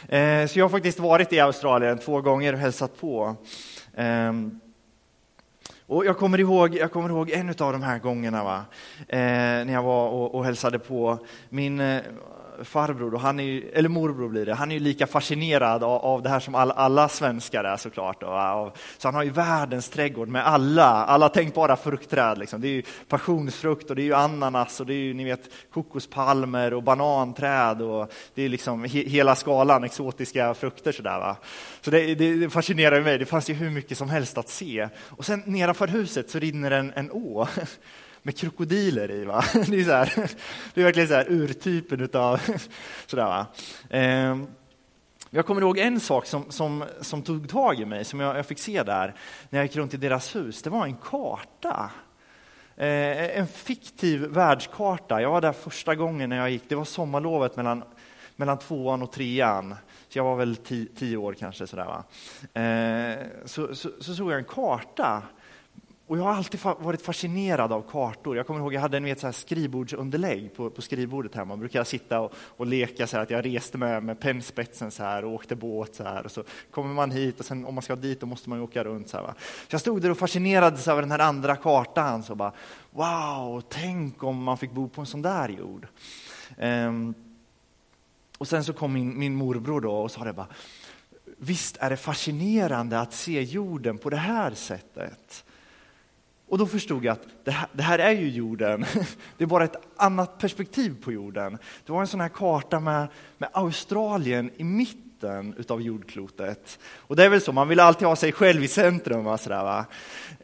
Eh, 0.10 0.48
så 0.48 0.60
jag 0.60 0.66
har 0.66 0.70
faktiskt 0.70 1.00
varit 1.00 1.34
i 1.34 1.40
Australien 1.40 1.98
två 1.98 2.22
gånger 2.22 2.54
och 2.54 2.60
hälsat 2.60 3.00
på. 3.00 3.36
Ehm, 3.96 4.60
och 5.88 6.06
jag 6.06 6.18
kommer 6.18 6.40
ihåg, 6.40 6.76
jag 6.76 6.92
kommer 6.92 7.10
ihåg 7.10 7.30
en 7.30 7.50
av 7.50 7.74
de 7.74 7.84
här 7.84 8.00
gångerna 8.00 8.44
va? 8.44 8.66
Eh, 9.08 9.18
när 9.66 9.74
jag 9.74 9.84
var 9.84 10.10
och, 10.10 10.36
och 10.36 10.46
hälsade 10.46 10.80
på. 10.80 11.26
Min 11.50 11.80
eh, 11.80 12.02
farbror, 12.64 13.14
och 13.14 13.22
han 13.22 13.40
är 13.40 13.44
ju, 13.44 13.70
eller 13.74 13.90
morbror 13.90 14.30
blir 14.30 14.46
det, 14.46 14.54
han 14.54 14.72
är 14.72 14.76
ju 14.76 14.80
lika 14.80 15.08
fascinerad 15.08 15.84
av, 15.84 16.06
av 16.06 16.22
det 16.22 16.30
här 16.30 16.40
som 16.40 16.56
all, 16.56 16.72
alla 16.72 17.10
svenskar 17.10 17.64
är 17.64 17.78
såklart. 17.78 18.24
Och, 18.24 18.78
så 18.98 19.08
han 19.08 19.16
har 19.16 19.24
ju 19.24 19.30
världens 19.30 19.90
trädgård 19.90 20.28
med 20.28 20.48
alla, 20.48 20.86
alla 20.86 21.30
tänkbara 21.30 21.76
fruktträd. 21.76 22.38
Liksom. 22.38 22.62
Det 22.62 22.68
är 22.68 22.72
ju 22.72 22.84
passionsfrukt 23.08 23.90
och 23.90 23.96
det 23.96 24.02
är 24.02 24.06
ju 24.06 24.14
ananas 24.14 24.80
och 24.80 24.86
det 24.86 24.94
är 24.94 25.04
ju 25.04 25.14
ni 25.14 25.24
vet, 25.24 25.50
kokospalmer 25.74 26.74
och 26.74 26.84
bananträd 26.84 27.82
och 27.82 28.12
det 28.36 28.44
är 28.44 28.50
liksom 28.50 28.84
he, 28.84 29.04
hela 29.04 29.36
skalan 29.36 29.84
exotiska 29.84 30.54
frukter. 30.54 30.92
Sådär, 30.92 31.20
va? 31.20 31.38
Så 31.82 31.92
det, 31.92 32.16
det, 32.16 32.36
det 32.36 32.50
fascinerar 32.50 33.02
mig, 33.02 33.18
det 33.18 33.26
fanns 33.26 33.50
ju 33.50 33.54
hur 33.54 33.70
mycket 33.70 33.98
som 33.98 34.10
helst 34.10 34.38
att 34.38 34.50
se. 34.50 34.90
Och 35.00 35.26
sen 35.26 35.44
nedanför 35.46 35.88
huset 35.88 36.30
så 36.30 36.40
rinner 36.40 36.72
en, 36.72 36.94
en 36.96 37.12
å 37.12 37.48
med 38.24 38.38
krokodiler 38.38 39.12
i. 39.12 39.26
Va? 39.26 39.44
Det, 39.54 39.80
är 39.80 39.84
så 39.84 39.92
här, 39.92 40.32
det 40.74 40.82
är 40.82 40.86
verkligen 40.86 41.08
så 41.08 41.16
här 41.16 41.26
urtypen 41.30 42.02
utav 42.02 42.42
sådär. 43.06 43.26
Va? 43.26 43.46
Ehm, 43.90 44.48
jag 45.30 45.46
kommer 45.46 45.62
ihåg 45.62 45.78
en 45.78 46.00
sak 46.00 46.26
som, 46.26 46.52
som, 46.52 46.86
som 47.02 47.22
tog 47.22 47.50
tag 47.50 47.80
i 47.80 47.86
mig, 47.86 48.06
som 48.06 48.20
jag, 48.20 48.38
jag, 48.38 48.46
fick 48.46 48.60
se 48.60 48.84
där 48.84 49.16
när 49.50 49.60
jag 49.60 49.66
gick 49.66 49.76
runt 49.76 49.94
i 49.94 49.98
deras 49.98 50.36
hus. 50.36 50.62
Det 50.62 50.70
var 50.70 50.86
en 50.86 50.96
karta. 50.96 51.92
Eh, 52.76 53.40
en 53.40 53.48
fiktiv 53.48 54.22
världskarta. 54.22 55.22
Jag 55.22 55.32
var 55.32 55.42
där 55.42 55.54
första 55.54 55.96
gången 55.96 56.30
när 56.30 56.38
jag 56.38 56.50
gick. 56.50 56.70
Det 56.70 56.76
var 56.76 56.86
sommarlovet 56.86 57.56
mellan, 57.56 57.84
mellan 58.36 58.60
tvåan 58.60 59.02
och 59.02 59.12
trean. 59.12 59.76
Så 60.10 60.18
jag 60.18 60.24
var 60.24 60.36
väl 60.36 60.56
tio, 60.56 60.88
tio 60.96 61.18
år 61.18 61.34
kanske. 61.34 61.68
Sådär, 61.68 61.86
va? 61.86 62.04
Eh, 62.62 63.26
så, 63.46 63.76
så, 63.76 63.90
så 64.00 64.16
såg 64.16 64.32
jag 64.32 64.40
en 64.40 64.46
karta 64.46 65.24
och 66.10 66.18
jag 66.18 66.24
har 66.24 66.34
alltid 66.34 66.60
varit 66.64 67.02
fascinerad 67.02 67.74
av 67.74 67.82
kartor. 67.82 68.38
Jag 68.38 68.48
kommer 68.48 68.60
ihåg 68.60 68.74
jag 68.74 68.82
hade 68.82 68.98
en 68.98 69.04
vet, 69.04 69.20
så 69.20 69.28
här 69.28 69.32
skrivbordsunderlägg 69.32 70.56
på, 70.56 70.70
på 70.70 70.82
skrivbordet 70.82 71.36
hemma. 71.36 71.46
Man 71.46 71.60
brukade 71.60 71.86
sitta 71.86 72.20
och, 72.20 72.34
och 72.36 72.68
leka 72.68 73.08
så 73.08 73.18
här, 73.18 73.24
att 73.24 73.30
jag 73.30 73.46
reste 73.46 73.78
med, 73.78 74.04
med 74.04 74.20
pennspetsen 74.20 74.92
så 74.92 75.04
här 75.04 75.26
och 75.26 75.34
åkte 75.34 75.56
båt 75.56 75.96
så 75.96 76.04
här. 76.04 76.26
Och 76.26 76.32
så 76.32 76.44
kommer 76.72 76.94
man 76.94 77.12
hit 77.12 77.40
och 77.40 77.46
sen 77.46 77.66
om 77.66 77.76
man 77.76 77.82
ska 77.82 77.96
dit 77.96 78.20
då 78.20 78.26
måste 78.26 78.50
man 78.50 78.62
åka 78.62 78.84
runt. 78.84 79.10
Så, 79.10 79.18
här, 79.18 79.24
va? 79.24 79.34
så 79.40 79.74
jag 79.74 79.82
stod 79.82 80.02
där 80.02 80.12
och 80.12 80.18
fascinerades 80.18 80.88
av 80.88 81.02
den 81.02 81.12
här 81.12 81.20
andra 81.20 81.56
kartan. 81.56 82.24
Så 82.24 82.36
bara, 82.36 82.54
wow, 82.92 83.62
tänk 83.70 84.24
om 84.24 84.44
man 84.44 84.58
fick 84.58 84.72
bo 84.72 84.90
på 84.90 85.02
en 85.02 85.08
sån 85.08 85.22
där 85.22 85.50
jord. 85.50 85.88
Um, 86.58 87.14
och 88.38 88.48
sen 88.48 88.64
så 88.64 88.74
kom 88.74 88.94
min, 88.94 89.20
min 89.20 89.36
morbror 89.36 89.82
då 89.82 89.92
och 89.92 90.12
sa 90.12 90.24
det 90.24 90.34
bara, 90.34 90.48
visst 91.38 91.78
är 91.78 91.90
det 91.90 91.98
fascinerande 91.98 93.00
att 93.00 93.14
se 93.14 93.42
jorden 93.42 93.98
på 93.98 94.10
det 94.10 94.18
här 94.18 94.54
sättet. 94.54 95.44
Och 96.50 96.58
då 96.58 96.66
förstod 96.66 97.06
jag 97.06 97.14
att 97.14 97.28
det 97.44 97.52
här, 97.52 97.68
det 97.74 97.84
här, 97.84 98.00
är 98.00 98.12
ju 98.12 98.30
jorden. 98.30 98.86
Det 99.38 99.44
är 99.44 99.48
bara 99.48 99.64
ett 99.64 99.76
annat 99.96 100.38
perspektiv 100.38 101.04
på 101.04 101.12
jorden. 101.12 101.58
Det 101.86 101.92
var 101.92 102.02
en 102.02 102.08
sån 102.08 102.22
här 102.22 102.30
karta 102.30 102.80
med, 102.80 103.08
med 103.38 103.50
Australien 103.54 104.52
i 104.58 104.64
mitten 104.64 105.54
utav 105.58 105.82
jordklotet. 105.82 106.80
Och 106.96 107.16
det 107.16 107.26
är 107.26 107.30
väl 107.30 107.42
så, 107.42 107.52
man 107.52 107.68
vill 107.68 107.80
alltid 107.80 108.08
ha 108.08 108.16
sig 108.16 108.32
själv 108.32 108.64
i 108.64 108.68
centrum. 108.68 109.24
Va, 109.24 109.38
sådär, 109.38 109.64
va? 109.64 109.86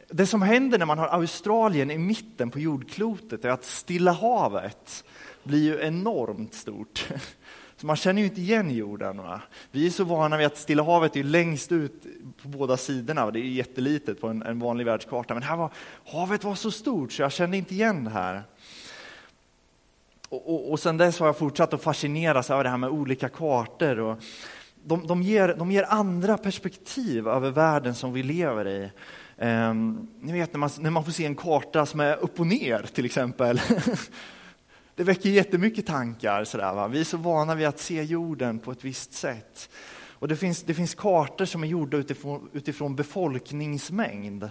Det 0.08 0.26
som 0.26 0.42
händer 0.42 0.78
när 0.78 0.86
man 0.86 0.98
har 0.98 1.06
Australien 1.06 1.90
i 1.90 1.98
mitten 1.98 2.50
på 2.50 2.58
jordklotet 2.58 3.44
är 3.44 3.48
att 3.48 3.64
Stilla 3.64 4.12
havet 4.12 5.04
blir 5.42 5.62
ju 5.62 5.80
enormt 5.80 6.54
stort. 6.54 7.08
Så 7.76 7.86
man 7.86 7.96
känner 7.96 8.22
ju 8.22 8.28
inte 8.28 8.40
igen 8.40 8.70
jorden. 8.70 9.16
Va? 9.16 9.40
Vi 9.70 9.86
är 9.86 9.90
så 9.90 10.04
vana 10.04 10.36
vid 10.36 10.46
att 10.46 10.56
Stilla 10.56 10.82
havet 10.82 11.16
är 11.16 11.22
längst 11.22 11.72
ut 11.72 12.06
på 12.42 12.48
båda 12.48 12.76
sidorna 12.76 13.24
och 13.24 13.32
det 13.32 13.40
är 13.40 13.42
jättelitet 13.42 14.20
på 14.20 14.28
en, 14.28 14.42
en 14.42 14.58
vanlig 14.58 14.84
världskarta. 14.86 15.34
Men 15.34 15.42
här 15.42 15.56
var, 15.56 15.70
havet 16.06 16.44
var 16.44 16.54
så 16.54 16.70
stort 16.70 17.12
så 17.12 17.22
jag 17.22 17.32
kände 17.32 17.56
inte 17.56 17.74
igen 17.74 18.04
det 18.04 18.10
här. 18.10 18.42
Och, 20.28 20.54
och, 20.54 20.70
och 20.70 20.80
sen 20.80 20.96
dess 20.96 21.18
har 21.18 21.26
jag 21.26 21.38
fortsatt 21.38 21.74
att 21.74 21.82
fascineras 21.82 22.50
av 22.50 22.64
det 22.64 22.70
här 22.70 22.76
med 22.76 22.90
olika 22.90 23.28
kartor. 23.28 23.98
Och 23.98 24.18
de, 24.84 25.06
de, 25.06 25.22
ger, 25.22 25.54
de 25.58 25.70
ger 25.70 25.86
andra 25.88 26.38
perspektiv 26.38 27.28
över 27.28 27.50
världen 27.50 27.94
som 27.94 28.12
vi 28.12 28.22
lever 28.22 28.68
i. 28.68 28.90
Um, 29.38 30.08
ni 30.20 30.32
vet 30.32 30.52
när 30.52 30.58
man, 30.58 30.70
när 30.78 30.90
man 30.90 31.04
får 31.04 31.12
se 31.12 31.26
en 31.26 31.34
karta 31.34 31.86
som 31.86 32.00
är 32.00 32.16
upp 32.16 32.40
och 32.40 32.46
ner 32.46 32.86
till 32.94 33.04
exempel. 33.04 33.60
det 34.96 35.04
väcker 35.04 35.30
jättemycket 35.30 35.86
tankar. 35.86 36.44
Sådär, 36.44 36.74
va? 36.74 36.88
Vi 36.88 37.00
är 37.00 37.04
så 37.04 37.16
vana 37.16 37.54
vid 37.54 37.66
att 37.66 37.78
se 37.78 38.02
jorden 38.02 38.58
på 38.58 38.72
ett 38.72 38.84
visst 38.84 39.12
sätt. 39.12 39.70
Och 40.18 40.28
det 40.28 40.36
finns, 40.36 40.62
det 40.62 40.74
finns 40.74 40.94
kartor 40.94 41.44
som 41.44 41.62
är 41.62 41.66
gjorda 41.66 41.96
utifrån, 41.96 42.50
utifrån 42.52 42.96
befolkningsmängd. 42.96 44.50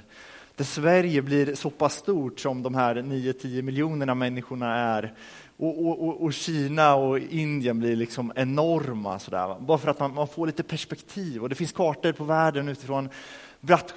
Där 0.56 0.66
Sverige 0.66 1.22
blir 1.22 1.56
så 1.56 1.70
pass 1.70 1.96
stort 1.96 2.40
som 2.40 2.64
de 2.64 2.76
här 2.76 2.96
9-10 2.96 3.62
miljonerna 3.62 4.16
människorna 4.16 4.76
är. 4.76 5.14
Och, 5.58 5.88
och, 5.88 6.22
och, 6.24 6.34
Kina 6.34 6.96
och 6.96 7.20
Indien 7.20 7.80
blir 7.80 7.96
liksom 7.96 8.34
enorma. 8.36 9.20
Sådär. 9.20 9.60
Bara 9.60 9.78
för 9.78 9.90
att 9.90 10.00
man, 10.00 10.14
man, 10.14 10.28
får 10.28 10.48
lite 10.48 10.64
perspektiv. 10.64 11.42
Och 11.44 11.50
det 11.50 11.56
finns 11.56 11.72
kartor 11.72 12.12
på 12.12 12.24
världen 12.24 12.68
utifrån 12.68 13.10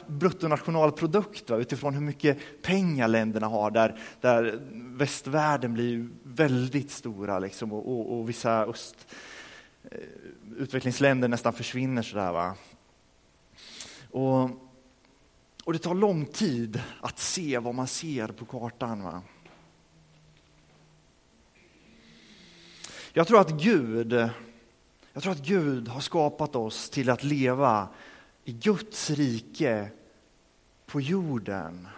bruttonationalprodukt, 0.07 1.51
va? 1.51 1.57
utifrån 1.57 1.95
hur 1.95 2.01
mycket 2.01 2.63
pengar 2.63 3.09
länderna 3.09 3.47
har, 3.47 3.71
där, 3.71 3.99
där 4.21 4.61
västvärlden 4.73 5.75
blir 5.75 6.09
väldigt 6.23 6.91
stora 6.91 7.39
liksom, 7.39 7.73
och, 7.73 7.89
och, 7.93 8.19
och 8.19 8.29
vissa 8.29 8.65
öst, 8.65 8.97
eh, 9.91 9.99
utvecklingsländer 10.59 11.29
nästan 11.29 11.53
försvinner. 11.53 12.03
Sådär, 12.03 12.33
va? 12.33 12.55
Och, 14.11 14.51
och 15.65 15.73
det 15.73 15.79
tar 15.79 15.95
lång 15.95 16.27
tid 16.27 16.83
att 17.01 17.19
se 17.19 17.59
vad 17.59 17.75
man 17.75 17.87
ser 17.87 18.29
på 18.29 18.45
kartan. 18.45 19.03
Va? 19.03 19.23
Jag 23.19 23.27
tror 23.27 23.41
att 23.41 23.51
Gud 23.51 24.13
jag 25.13 25.23
tror 25.23 25.33
att 25.33 25.45
Gud 25.45 25.89
har 25.89 26.01
skapat 26.01 26.57
oss 26.57 26.91
till 26.91 27.11
att 27.11 27.25
leva 27.25 27.89
i 28.45 28.53
Guds 28.53 29.11
rike 29.11 29.89
på 30.87 31.01
jorden. 31.01 31.89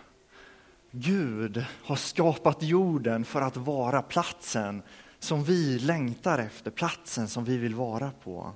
Gud 0.90 1.64
har 1.84 1.96
skapat 1.96 2.62
jorden 2.62 3.24
för 3.24 3.40
att 3.40 3.56
vara 3.56 4.02
platsen 4.02 4.82
som 5.18 5.44
vi 5.44 5.78
längtar 5.78 6.38
efter, 6.38 6.70
platsen 6.70 7.28
som 7.28 7.44
vi 7.44 7.56
vill 7.56 7.74
vara 7.74 8.10
på. 8.24 8.52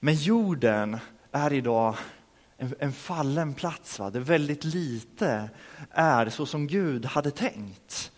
Men 0.00 0.14
jorden 0.14 0.98
är 1.30 1.52
idag 1.52 1.96
en, 2.56 2.74
en 2.78 2.92
fallen 2.92 3.54
plats, 3.54 3.98
va? 3.98 4.10
där 4.10 4.20
väldigt 4.20 4.64
lite 4.64 5.50
är 5.90 6.28
så 6.28 6.46
som 6.46 6.66
Gud 6.66 7.04
hade 7.04 7.30
tänkt. 7.30 8.11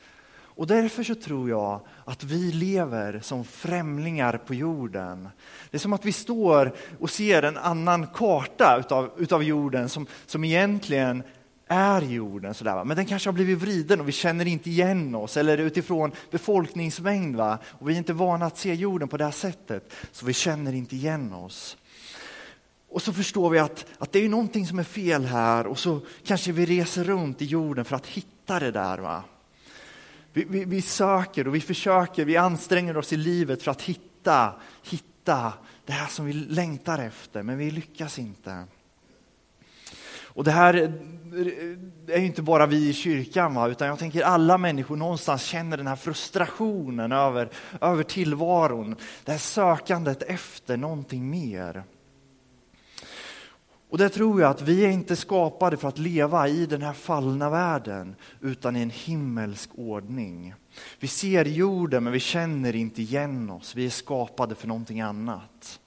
Och 0.57 0.67
därför 0.67 1.03
så 1.03 1.15
tror 1.15 1.49
jag 1.49 1.81
att 2.05 2.25
vi 2.25 2.53
lever 2.53 3.21
som 3.21 3.45
främlingar 3.45 4.37
på 4.37 4.55
jorden. 4.55 5.29
Det 5.71 5.77
är 5.77 5.79
som 5.79 5.93
att 5.93 6.05
vi 6.05 6.13
står 6.13 6.75
och 7.01 7.11
ser 7.11 7.43
en 7.43 7.57
annan 7.57 8.07
karta 8.07 8.77
utav, 8.79 9.11
utav 9.17 9.43
jorden 9.43 9.89
som, 9.89 10.07
som 10.27 10.45
egentligen 10.45 11.23
är 11.67 12.03
jorden. 12.03 12.55
Sådär, 12.55 12.85
Men 12.85 12.97
den 12.97 13.07
kanske 13.07 13.29
har 13.29 13.35
blivit 13.35 13.59
vriden 13.59 14.01
och 14.01 14.09
vi 14.09 14.13
känner 14.13 14.47
inte 14.47 14.71
igen 14.71 15.15
oss. 15.15 15.37
Eller 15.37 15.59
utifrån 15.59 16.13
befolkningsmängd. 16.31 17.37
Va? 17.37 17.59
Och 17.65 17.89
vi 17.89 17.95
är 17.95 17.99
inte 17.99 18.13
vana 18.13 18.47
att 18.47 18.59
se 18.59 18.75
jorden 18.75 19.09
på 19.09 19.17
det 19.17 19.25
här 19.25 19.31
sättet. 19.31 19.93
Så 20.13 20.27
vi 20.27 20.33
känner 20.33 20.73
inte 20.73 20.97
igen 20.97 21.33
oss. 21.33 21.77
Och 22.91 23.03
så 23.03 23.13
förstår 23.13 23.51
vi 23.51 23.59
att, 23.59 23.87
att 23.99 24.13
det 24.13 24.19
är 24.19 24.29
någonting 24.29 24.67
som 24.67 24.79
är 24.79 24.85
fel 24.85 25.25
här 25.25 25.67
och 25.67 25.79
så 25.79 26.01
kanske 26.25 26.53
vi 26.53 26.67
reser 26.67 27.05
runt 27.05 27.43
i 27.43 27.45
jorden 27.45 27.85
för 27.85 27.97
att 27.97 28.07
hitta 28.07 28.61
det 28.61 28.71
där. 28.71 28.99
Va? 28.99 29.23
Vi, 30.37 30.45
vi, 30.49 30.65
vi, 30.65 30.83
söker 30.83 31.49
och 31.49 31.55
vi 31.55 31.61
försöker, 31.61 32.25
vi 32.25 32.37
anstränger 32.37 32.97
oss 32.97 33.13
i 33.13 33.17
livet 33.17 33.63
för 33.63 33.71
att 33.71 33.83
hitta, 33.83 34.55
hitta 34.83 35.53
det 35.85 35.93
här 35.93 36.07
som 36.07 36.27
vi 36.27 36.33
längtar 36.33 36.99
efter, 36.99 37.43
men 37.43 37.59
vi 37.59 37.71
lyckas 37.71 38.19
inte. 38.19 38.65
Och 40.23 40.45
det 40.45 40.51
här 40.51 40.75
är 42.09 42.19
ju 42.19 42.27
inte 42.27 42.43
bara 42.43 42.67
vi 42.67 42.89
i 42.89 42.93
kyrkan, 42.93 43.55
va? 43.55 43.69
utan 43.69 43.89
jag 43.89 43.99
tänker 43.99 44.23
alla 44.23 44.59
människor 44.59 44.97
någonstans 44.97 45.43
känner 45.43 45.77
den 45.77 45.87
här 45.87 45.97
frustrationen 45.97 47.13
över, 47.13 47.49
över 47.81 48.03
tillvaron. 48.03 48.97
Det 49.25 49.33
här 49.33 49.39
sökandet 49.39 50.23
efter 50.23 50.77
någonting 50.77 51.31
mer. 51.31 51.85
Och 53.95 53.99
det 53.99 54.09
tror 54.09 54.41
jag 54.41 54.51
att 54.51 54.63
vi 54.63 54.85
är 54.85 54.91
inte 54.91 55.17
skapade 55.17 55.77
för 55.77 55.89
att 55.89 55.99
leva 55.99 56.49
i 56.49 56.67
den 56.67 56.83
här 56.83 56.93
fallna 56.93 57.51
världen, 57.51 58.17
utan 58.41 58.77
i 58.77 58.83
en 58.83 58.91
himmelsk 58.91 59.71
ordning. 59.75 60.55
Vi 61.01 61.09
ser 61.09 61.45
jorden, 61.45 62.05
men 62.05 62.13
vi 62.13 62.21
känner 62.21 62.77
inte 62.77 63.03
igen 63.03 63.51
oss. 63.51 63.75
Vi 63.75 63.87
är 63.87 63.91
skapade 63.91 64.55
för 64.55 64.69
någonting 64.69 65.01
annat. 65.01 65.81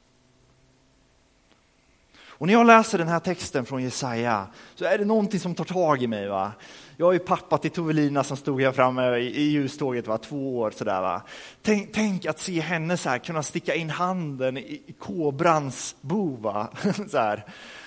Och 2.40 2.48
när 2.48 2.54
jag 2.54 2.68
läser 2.68 2.98
den 2.98 3.08
här 3.08 3.20
texten 3.20 3.66
från 3.66 3.84
Jesaja 3.84 4.48
så 4.76 4.86
är 4.86 4.98
det 4.98 5.06
någonting 5.06 5.40
som 5.40 5.56
tar 5.56 5.66
tag 5.66 6.04
i 6.04 6.08
mig. 6.08 6.28
Va? 6.28 6.52
Jag 6.98 7.16
är 7.16 7.20
pappa 7.20 7.58
till 7.58 7.72
Tovelina 7.72 8.24
som 8.24 8.38
stod 8.38 8.62
här 8.62 8.72
framme 8.72 9.18
i, 9.18 9.26
i 9.26 9.42
ljuståget, 9.42 10.08
va? 10.08 10.18
två 10.18 10.60
år. 10.60 10.72
Sådär, 10.72 11.02
va? 11.02 11.22
Tänk, 11.62 11.94
tänk, 11.94 12.26
att 12.26 12.40
se 12.40 12.60
henne 12.60 12.98
så 12.98 13.10
här, 13.10 13.18
kunna 13.18 13.44
sticka 13.44 13.76
in 13.76 13.90
handen 13.90 14.58
i, 14.58 14.82
i 14.86 14.94
kobrans 15.00 15.96
bo. 16.02 16.36
Va? 16.36 16.68
så 17.10 17.18
här. 17.18 17.46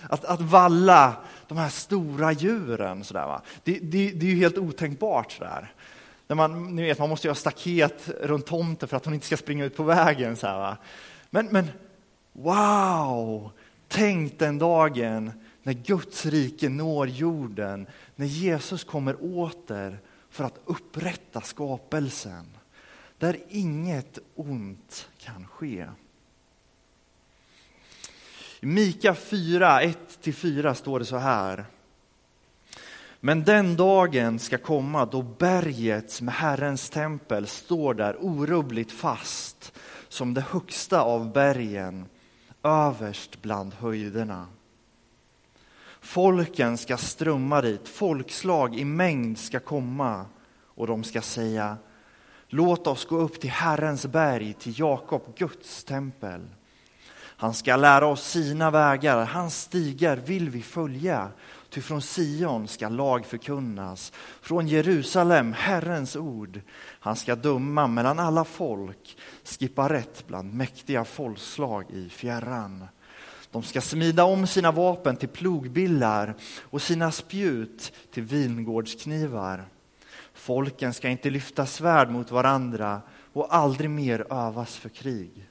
Att, 0.09 0.25
att 0.25 0.41
valla 0.41 1.17
de 1.49 1.59
här 1.59 1.69
stora 1.69 2.33
djuren. 2.33 3.05
Så 3.05 3.15
där, 3.15 3.27
va? 3.27 3.43
Det, 3.65 3.79
det, 3.83 4.11
det 4.11 4.27
är 4.27 4.31
ju 4.31 4.37
helt 4.37 4.59
otänkbart. 4.59 5.33
Så 5.33 5.45
där. 5.45 5.73
När 6.27 6.37
man, 6.37 6.77
ni 6.77 6.83
vet, 6.83 6.99
man 6.99 7.09
måste 7.09 7.27
ju 7.27 7.31
ha 7.31 7.35
staket 7.37 8.09
runt 8.21 8.47
tomten 8.47 8.89
för 8.89 8.97
att 8.97 9.05
hon 9.05 9.15
inte 9.15 9.27
ska 9.27 9.37
springa 9.37 9.65
ut 9.65 9.77
på 9.77 9.83
vägen. 9.83 10.37
Så 10.37 10.47
här, 10.47 10.59
va? 10.59 10.77
Men, 11.31 11.49
men 11.51 11.69
wow! 12.33 13.51
Tänk 13.93 14.39
den 14.39 14.59
dagen 14.59 15.33
när 15.63 15.73
Guds 15.73 16.27
rike 16.27 16.69
når 16.69 17.09
jorden, 17.09 17.87
när 18.17 18.27
Jesus 18.27 18.85
kommer 18.85 19.17
åter 19.21 19.99
för 20.31 20.45
att 20.45 20.61
upprätta 20.65 21.41
skapelsen, 21.41 22.47
där 23.19 23.37
inget 23.49 24.19
ont 24.35 25.09
kan 25.19 25.47
ske. 25.47 25.87
I 28.61 28.67
Mika 28.67 29.15
4, 29.15 29.83
1-4 29.83 30.75
står 30.75 30.99
det 30.99 31.05
så 31.05 31.17
här. 31.17 31.65
Men 33.21 33.45
den 33.45 33.77
dagen 33.77 34.39
ska 34.39 34.59
komma 34.59 35.07
då 35.07 35.23
berget 35.23 36.21
med 36.21 36.35
Herrens 36.35 36.91
tempel 36.91 37.47
står 37.47 37.95
där 37.95 38.17
orubbligt 38.21 38.93
fast 38.93 39.73
som 40.09 40.35
det 40.35 40.41
högsta 40.41 41.01
av 41.01 41.33
bergen, 41.33 42.07
överst 42.63 43.43
bland 43.43 43.75
höjderna. 43.75 44.47
Folken 46.01 46.79
ska 46.79 46.97
strömma 46.97 47.61
dit, 47.61 47.89
folkslag 47.89 48.77
i 48.77 48.85
mängd 48.85 49.39
ska 49.39 49.61
komma 49.61 50.27
och 50.75 50.87
de 50.87 51.05
ska 51.05 51.23
säga 51.23 51.77
Låt 52.53 52.87
oss 52.87 53.05
gå 53.05 53.17
upp 53.17 53.41
till 53.41 53.51
Herrens 53.51 54.07
berg, 54.07 54.53
till 54.53 54.81
Jakob, 54.81 55.23
Guds 55.37 55.85
tempel. 55.85 56.41
Han 57.17 57.55
ska 57.55 57.77
lära 57.77 58.07
oss 58.07 58.29
sina 58.29 58.71
vägar, 58.71 59.25
hans 59.25 59.63
stigar 59.63 60.17
vill 60.17 60.51
vi 60.51 60.63
följa. 60.63 61.29
Ty 61.71 61.81
från 61.81 62.01
Sion 62.03 62.69
ska 62.69 62.89
lag 62.89 63.27
förkunnas, 63.27 64.13
från 64.41 64.69
Jerusalem 64.69 65.53
Herrens 65.53 66.17
ord. 66.17 66.61
Han 67.01 67.17
ska 67.17 67.35
döma 67.35 67.87
mellan 67.87 68.19
alla 68.19 68.45
folk, 68.45 69.17
skippa 69.45 69.89
rätt 69.89 70.25
bland 70.27 70.55
mäktiga 70.55 71.05
folkslag 71.05 71.85
i 71.91 72.09
fjärran. 72.09 72.85
De 73.51 73.63
ska 73.63 73.81
smida 73.81 74.25
om 74.25 74.47
sina 74.47 74.73
vapen 74.73 75.17
till 75.17 75.29
plogbillar 75.29 76.35
och 76.61 76.83
sina 76.83 77.13
spjut 77.13 77.93
till 78.11 78.23
vingårdsknivar. 78.23 79.65
Folken 80.35 80.95
ska 80.95 81.09
inte 81.09 81.31
lyfta 81.31 81.67
svärd 81.67 82.11
mot 82.11 82.31
varandra 82.31 83.01
och 83.33 83.55
aldrig 83.55 83.91
mer 83.91 84.27
övas 84.33 84.77
för 84.77 84.89
krig. 84.89 85.47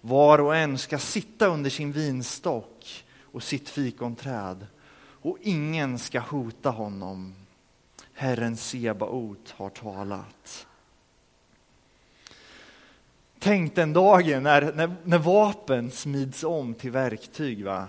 Var 0.00 0.38
och 0.38 0.56
en 0.56 0.78
ska 0.78 0.98
sitta 0.98 1.46
under 1.46 1.70
sin 1.70 1.92
vinstock 1.92 3.04
och 3.32 3.42
sitt 3.42 3.68
fikonträd 3.68 4.66
och 5.26 5.38
ingen 5.42 5.98
ska 5.98 6.20
hota 6.20 6.70
honom. 6.70 7.34
Herren 8.14 8.56
Sebaot 8.56 9.54
har 9.56 9.70
talat. 9.70 10.66
Tänk 13.38 13.74
den 13.74 13.92
dagen 13.92 14.42
när, 14.42 14.72
när, 14.72 14.94
när 15.04 15.18
vapen 15.18 15.90
smids 15.90 16.44
om 16.44 16.74
till 16.74 16.90
verktyg. 16.90 17.64
Va? 17.64 17.86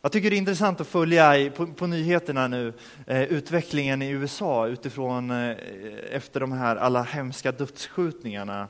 Jag 0.00 0.12
tycker 0.12 0.30
det 0.30 0.36
är 0.36 0.38
intressant 0.38 0.80
att 0.80 0.86
följa 0.86 1.38
i, 1.38 1.50
på, 1.50 1.66
på, 1.66 1.86
nyheterna 1.86 2.48
nu 2.48 2.72
eh, 3.06 3.22
utvecklingen 3.22 4.02
i 4.02 4.08
USA 4.08 4.66
utifrån 4.66 5.30
eh, 5.30 5.56
efter 6.10 6.40
de 6.40 6.52
här 6.52 6.76
alla 6.76 7.02
hemska 7.02 7.52
dödsskjutningarna 7.52 8.68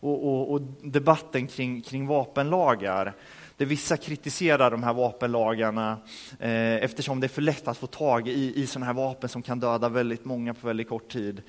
och, 0.00 0.24
och, 0.24 0.52
och 0.52 0.60
debatten 0.82 1.46
kring, 1.46 1.82
kring 1.82 2.06
vapenlagar 2.06 3.14
där 3.56 3.66
vissa 3.66 3.96
kritiserar 3.96 4.70
de 4.70 4.82
här 4.82 4.92
vapenlagarna 4.92 5.98
eh, 6.38 6.74
eftersom 6.74 7.20
det 7.20 7.26
är 7.26 7.28
för 7.28 7.42
lätt 7.42 7.68
att 7.68 7.78
få 7.78 7.86
tag 7.86 8.28
i, 8.28 8.62
i 8.62 8.66
sådana 8.66 8.86
här 8.86 8.92
vapen 8.92 9.28
som 9.28 9.42
kan 9.42 9.60
döda 9.60 9.88
väldigt 9.88 10.24
många 10.24 10.54
på 10.54 10.66
väldigt 10.66 10.88
kort 10.88 11.08
tid. 11.08 11.42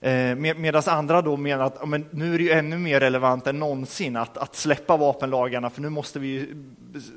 Eh, 0.00 0.36
med, 0.36 0.56
Medan 0.56 0.82
andra 0.86 1.22
då 1.22 1.36
menar 1.36 1.64
att 1.64 1.88
men 1.88 2.06
nu 2.10 2.34
är 2.34 2.38
det 2.38 2.44
ju 2.44 2.50
ännu 2.50 2.78
mer 2.78 3.00
relevant 3.00 3.46
än 3.46 3.58
någonsin 3.58 4.16
att, 4.16 4.36
att 4.36 4.56
släppa 4.56 4.96
vapenlagarna 4.96 5.70
för 5.70 5.82
nu 5.82 5.88
måste 5.88 6.18
vi 6.18 6.54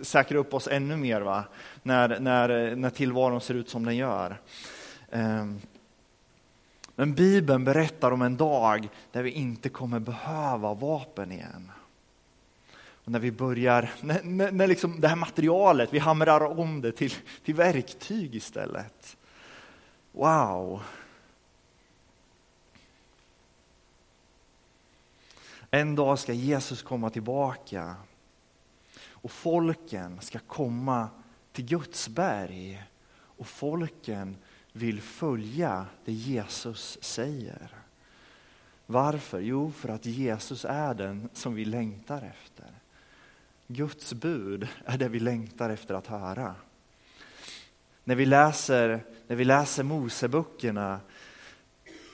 säkra 0.01 0.37
upp 0.37 0.53
oss 0.53 0.67
ännu 0.71 0.97
mer 0.97 1.21
va? 1.21 1.43
När, 1.83 2.19
när, 2.19 2.75
när 2.75 2.89
tillvaron 2.89 3.41
ser 3.41 3.53
ut 3.53 3.69
som 3.69 3.85
den 3.85 3.97
gör. 3.97 4.37
Eh, 5.09 5.45
men 6.95 7.13
Bibeln 7.13 7.63
berättar 7.63 8.11
om 8.11 8.21
en 8.21 8.37
dag 8.37 8.89
där 9.11 9.23
vi 9.23 9.31
inte 9.31 9.69
kommer 9.69 9.99
behöva 9.99 10.73
vapen 10.73 11.31
igen. 11.31 11.71
Och 13.05 13.11
när 13.11 13.19
vi 13.19 13.31
börjar, 13.31 13.91
när, 14.01 14.23
när, 14.23 14.51
när 14.51 14.67
liksom 14.67 15.01
det 15.01 15.07
här 15.07 15.15
materialet, 15.15 15.93
vi 15.93 15.99
hamrar 15.99 16.59
om 16.59 16.81
det 16.81 16.91
till, 16.91 17.13
till 17.43 17.55
verktyg 17.55 18.35
istället. 18.35 19.17
Wow! 20.11 20.81
En 25.71 25.95
dag 25.95 26.19
ska 26.19 26.33
Jesus 26.33 26.81
komma 26.81 27.09
tillbaka 27.09 27.95
och 29.09 29.31
folken 29.31 30.21
ska 30.21 30.39
komma 30.39 31.09
till 31.51 31.65
Guds 31.65 32.09
berg 32.09 32.83
och 33.13 33.47
folken 33.47 34.37
vill 34.71 35.01
följa 35.01 35.85
det 36.05 36.11
Jesus 36.11 36.97
säger. 37.01 37.71
Varför? 38.85 39.39
Jo, 39.39 39.71
för 39.71 39.89
att 39.89 40.05
Jesus 40.05 40.65
är 40.65 40.93
den 40.93 41.29
som 41.33 41.55
vi 41.55 41.65
längtar 41.65 42.21
efter. 42.21 42.80
Guds 43.73 44.13
bud 44.13 44.67
är 44.85 44.97
det 44.97 45.07
vi 45.07 45.19
längtar 45.19 45.69
efter 45.69 45.93
att 45.93 46.07
höra. 46.07 46.55
När 48.03 48.15
vi 48.15 48.25
läser, 48.25 49.03
när 49.27 49.35
vi 49.35 49.45
läser 49.45 49.83
Moseböckerna, 49.83 50.99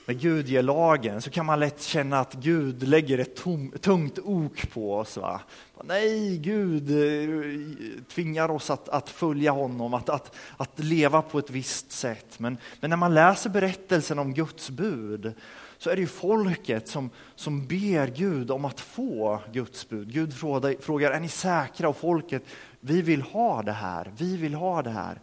när 0.06 0.14
Gud 0.14 0.48
ger 0.48 0.62
lagen, 0.62 1.22
så 1.22 1.30
kan 1.30 1.46
man 1.46 1.60
lätt 1.60 1.82
känna 1.82 2.20
att 2.20 2.34
Gud 2.34 2.88
lägger 2.88 3.18
ett 3.18 3.36
tom, 3.36 3.72
tungt 3.80 4.18
ok 4.18 4.70
på 4.72 4.94
oss. 4.94 5.16
Va? 5.16 5.40
Nej, 5.84 6.38
Gud 6.38 6.90
eh, 6.90 8.02
tvingar 8.08 8.50
oss 8.50 8.70
att, 8.70 8.88
att 8.88 9.08
följa 9.08 9.50
honom, 9.50 9.94
att, 9.94 10.08
att, 10.08 10.34
att 10.56 10.78
leva 10.78 11.22
på 11.22 11.38
ett 11.38 11.50
visst 11.50 11.92
sätt. 11.92 12.38
Men, 12.38 12.58
men 12.80 12.90
när 12.90 12.96
man 12.96 13.14
läser 13.14 13.50
berättelsen 13.50 14.18
om 14.18 14.34
Guds 14.34 14.70
bud 14.70 15.34
så 15.78 15.90
är 15.90 15.96
det 15.96 16.00
ju 16.00 16.06
folket 16.06 16.88
som, 16.88 17.10
som 17.34 17.66
ber 17.66 18.06
Gud 18.06 18.50
om 18.50 18.64
att 18.64 18.80
få 18.80 19.42
Guds 19.52 19.88
bud. 19.88 20.12
Gud 20.12 20.34
frågar, 20.80 21.10
är 21.10 21.20
ni 21.20 21.28
säkra? 21.28 21.88
Och 21.88 21.96
folket, 21.96 22.42
vi 22.80 23.02
vill 23.02 23.22
ha 23.22 23.62
det 23.62 23.72
här, 23.72 24.12
vi 24.18 24.36
vill 24.36 24.54
ha 24.54 24.82
det 24.82 24.90
här. 24.90 25.20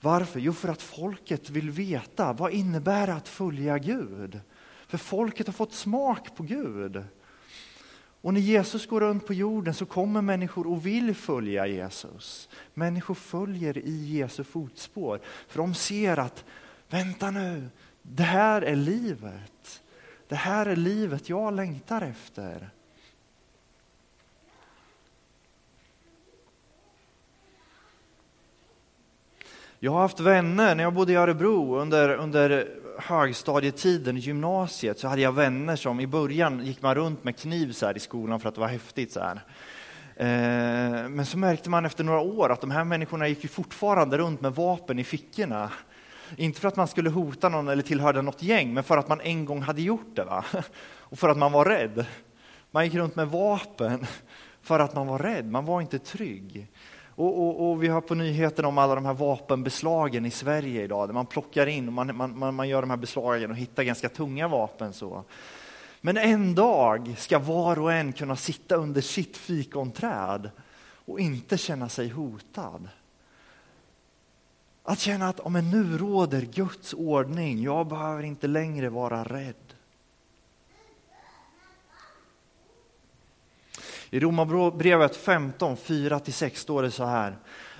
Varför? 0.00 0.40
Jo, 0.40 0.52
för 0.52 0.68
att 0.68 0.82
folket 0.82 1.50
vill 1.50 1.70
veta, 1.70 2.32
vad 2.32 2.52
innebär 2.52 3.06
det 3.06 3.14
att 3.14 3.28
följa 3.28 3.78
Gud? 3.78 4.40
För 4.86 4.98
folket 4.98 5.46
har 5.46 5.52
fått 5.52 5.72
smak 5.72 6.36
på 6.36 6.42
Gud. 6.42 7.04
Och 8.22 8.34
när 8.34 8.40
Jesus 8.40 8.86
går 8.86 9.00
runt 9.00 9.26
på 9.26 9.34
jorden 9.34 9.74
så 9.74 9.86
kommer 9.86 10.22
människor 10.22 10.66
och 10.66 10.86
vill 10.86 11.14
följa 11.14 11.66
Jesus. 11.66 12.48
Människor 12.74 13.14
följer 13.14 13.78
i 13.78 14.16
Jesu 14.16 14.44
fotspår, 14.44 15.20
för 15.48 15.58
de 15.58 15.74
ser 15.74 16.16
att, 16.16 16.44
vänta 16.88 17.30
nu, 17.30 17.68
det 18.02 18.22
här 18.22 18.62
är 18.62 18.76
livet. 18.76 19.82
Det 20.28 20.34
här 20.34 20.66
är 20.66 20.76
livet 20.76 21.28
jag 21.28 21.54
längtar 21.54 22.02
efter. 22.02 22.70
Jag 29.82 29.92
har 29.92 30.00
haft 30.00 30.20
vänner, 30.20 30.74
när 30.74 30.84
jag 30.84 30.94
bodde 30.94 31.12
i 31.12 31.16
Örebro 31.16 31.76
under, 31.76 32.14
under 32.14 32.68
högstadietiden, 32.98 34.16
gymnasiet, 34.16 34.98
så 34.98 35.08
hade 35.08 35.22
jag 35.22 35.32
vänner 35.32 35.76
som 35.76 36.00
i 36.00 36.06
början 36.06 36.66
gick 36.66 36.82
man 36.82 36.94
runt 36.94 37.24
med 37.24 37.36
kniv 37.36 37.72
så 37.72 37.92
i 37.92 37.98
skolan 37.98 38.40
för 38.40 38.48
att 38.48 38.54
det 38.54 38.60
var 38.60 38.68
häftigt. 38.68 39.12
Så 39.12 39.20
här. 39.20 39.40
Eh, 40.16 41.08
men 41.08 41.26
så 41.26 41.38
märkte 41.38 41.70
man 41.70 41.86
efter 41.86 42.04
några 42.04 42.20
år 42.20 42.52
att 42.52 42.60
de 42.60 42.70
här 42.70 42.84
människorna 42.84 43.28
gick 43.28 43.50
fortfarande 43.50 44.18
runt 44.18 44.40
med 44.40 44.54
vapen 44.54 44.98
i 44.98 45.04
fickorna. 45.04 45.70
Inte 46.36 46.60
för 46.60 46.68
att 46.68 46.76
man 46.76 46.88
skulle 46.88 47.10
hota 47.10 47.48
någon 47.48 47.68
eller 47.68 47.82
tillhörde 47.82 48.22
något 48.22 48.42
gäng, 48.42 48.74
men 48.74 48.84
för 48.84 48.98
att 48.98 49.08
man 49.08 49.20
en 49.20 49.44
gång 49.44 49.62
hade 49.62 49.82
gjort 49.82 50.16
det. 50.16 50.24
Va? 50.24 50.44
Och 50.82 51.18
för 51.18 51.28
att 51.28 51.38
man 51.38 51.52
var 51.52 51.64
rädd. 51.64 52.06
Man 52.70 52.84
gick 52.84 52.94
runt 52.94 53.16
med 53.16 53.28
vapen 53.28 54.06
för 54.62 54.80
att 54.80 54.94
man 54.94 55.06
var 55.06 55.18
rädd, 55.18 55.50
man 55.50 55.64
var 55.64 55.80
inte 55.80 55.98
trygg. 55.98 56.66
Och, 57.14 57.42
och, 57.42 57.70
och, 57.70 57.82
vi 57.82 57.88
har 57.88 58.00
på 58.00 58.14
nyheterna 58.14 58.68
om 58.68 58.78
alla 58.78 58.94
de 58.94 59.04
här 59.04 59.14
vapenbeslagen 59.14 60.26
i 60.26 60.30
Sverige 60.30 60.82
idag, 60.82 61.08
där 61.08 61.12
man 61.12 61.26
plockar 61.26 61.66
in 61.66 61.86
och 61.88 61.92
man, 61.92 62.36
man, 62.38 62.54
man 62.54 62.68
gör 62.68 62.80
de 62.80 62.90
här 62.90 62.96
beslagen 62.96 63.50
och 63.50 63.56
hittar 63.56 63.82
ganska 63.82 64.08
tunga 64.08 64.48
vapen. 64.48 64.92
Så. 64.92 65.24
Men 66.00 66.16
en 66.16 66.54
dag 66.54 67.14
ska 67.18 67.38
var 67.38 67.78
och 67.78 67.92
en 67.92 68.12
kunna 68.12 68.36
sitta 68.36 68.74
under 68.74 69.00
sitt 69.00 69.36
fikonträd 69.36 70.50
och 71.04 71.20
inte 71.20 71.58
känna 71.58 71.88
sig 71.88 72.08
hotad. 72.08 72.88
Att 74.82 74.98
känna 74.98 75.28
att 75.28 75.40
om 75.40 75.52
nu 75.52 75.98
råder 75.98 76.42
Guds 76.42 76.94
ordning, 76.94 77.62
jag 77.62 77.86
behöver 77.86 78.22
inte 78.22 78.46
längre 78.46 78.88
vara 78.88 79.24
rädd. 79.24 79.54
I 84.10 84.20
Romarbrevet 84.20 85.16
15, 85.16 85.76
4-6 85.76 86.54
står 86.54 86.82
det 86.82 86.90
så 86.90 87.04
här. 87.04 87.36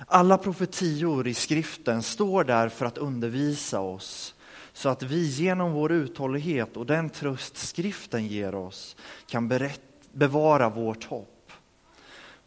Alla 0.07 0.37
profetior 0.37 1.27
i 1.27 1.33
skriften 1.33 2.03
står 2.03 2.43
där 2.43 2.69
för 2.69 2.85
att 2.85 2.97
undervisa 2.97 3.79
oss 3.79 4.35
så 4.73 4.89
att 4.89 5.03
vi 5.03 5.25
genom 5.25 5.71
vår 5.71 5.91
uthållighet 5.91 6.77
och 6.77 6.85
den 6.85 7.09
tröst 7.09 7.57
skriften 7.57 8.27
ger 8.27 8.55
oss 8.55 8.95
kan 9.27 9.47
berätt, 9.47 9.81
bevara 10.11 10.69
vårt 10.69 11.03
hopp. 11.03 11.40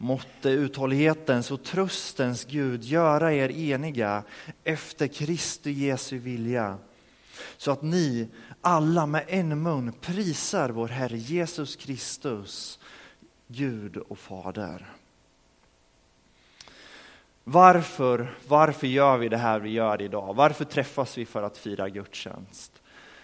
Måtte 0.05 0.49
uthållighetens 0.49 1.51
och 1.51 1.63
tröstens 1.63 2.45
Gud 2.45 2.83
göra 2.83 3.33
er 3.33 3.51
eniga 3.51 4.23
efter 4.63 5.07
Kristi 5.07 5.71
Jesu 5.71 6.17
vilja 6.17 6.77
så 7.57 7.71
att 7.71 7.81
ni 7.81 8.27
alla 8.61 9.05
med 9.05 9.25
en 9.27 9.63
mun 9.63 9.93
prisar 10.01 10.69
vår 10.69 10.87
Herre 10.87 11.17
Jesus 11.17 11.75
Kristus 11.75 12.79
Gud 13.47 13.97
och 13.97 14.17
Fader. 14.17 14.85
Varför, 17.43 18.35
varför 18.47 18.87
gör 18.87 19.17
vi 19.17 19.29
det 19.29 19.37
här 19.37 19.59
vi 19.59 19.69
gör 19.69 20.01
idag? 20.01 20.33
Varför 20.33 20.65
träffas 20.65 21.17
vi 21.17 21.25
för 21.25 21.43
att 21.43 21.57
fira 21.57 21.89
gudstjänst? 21.89 22.81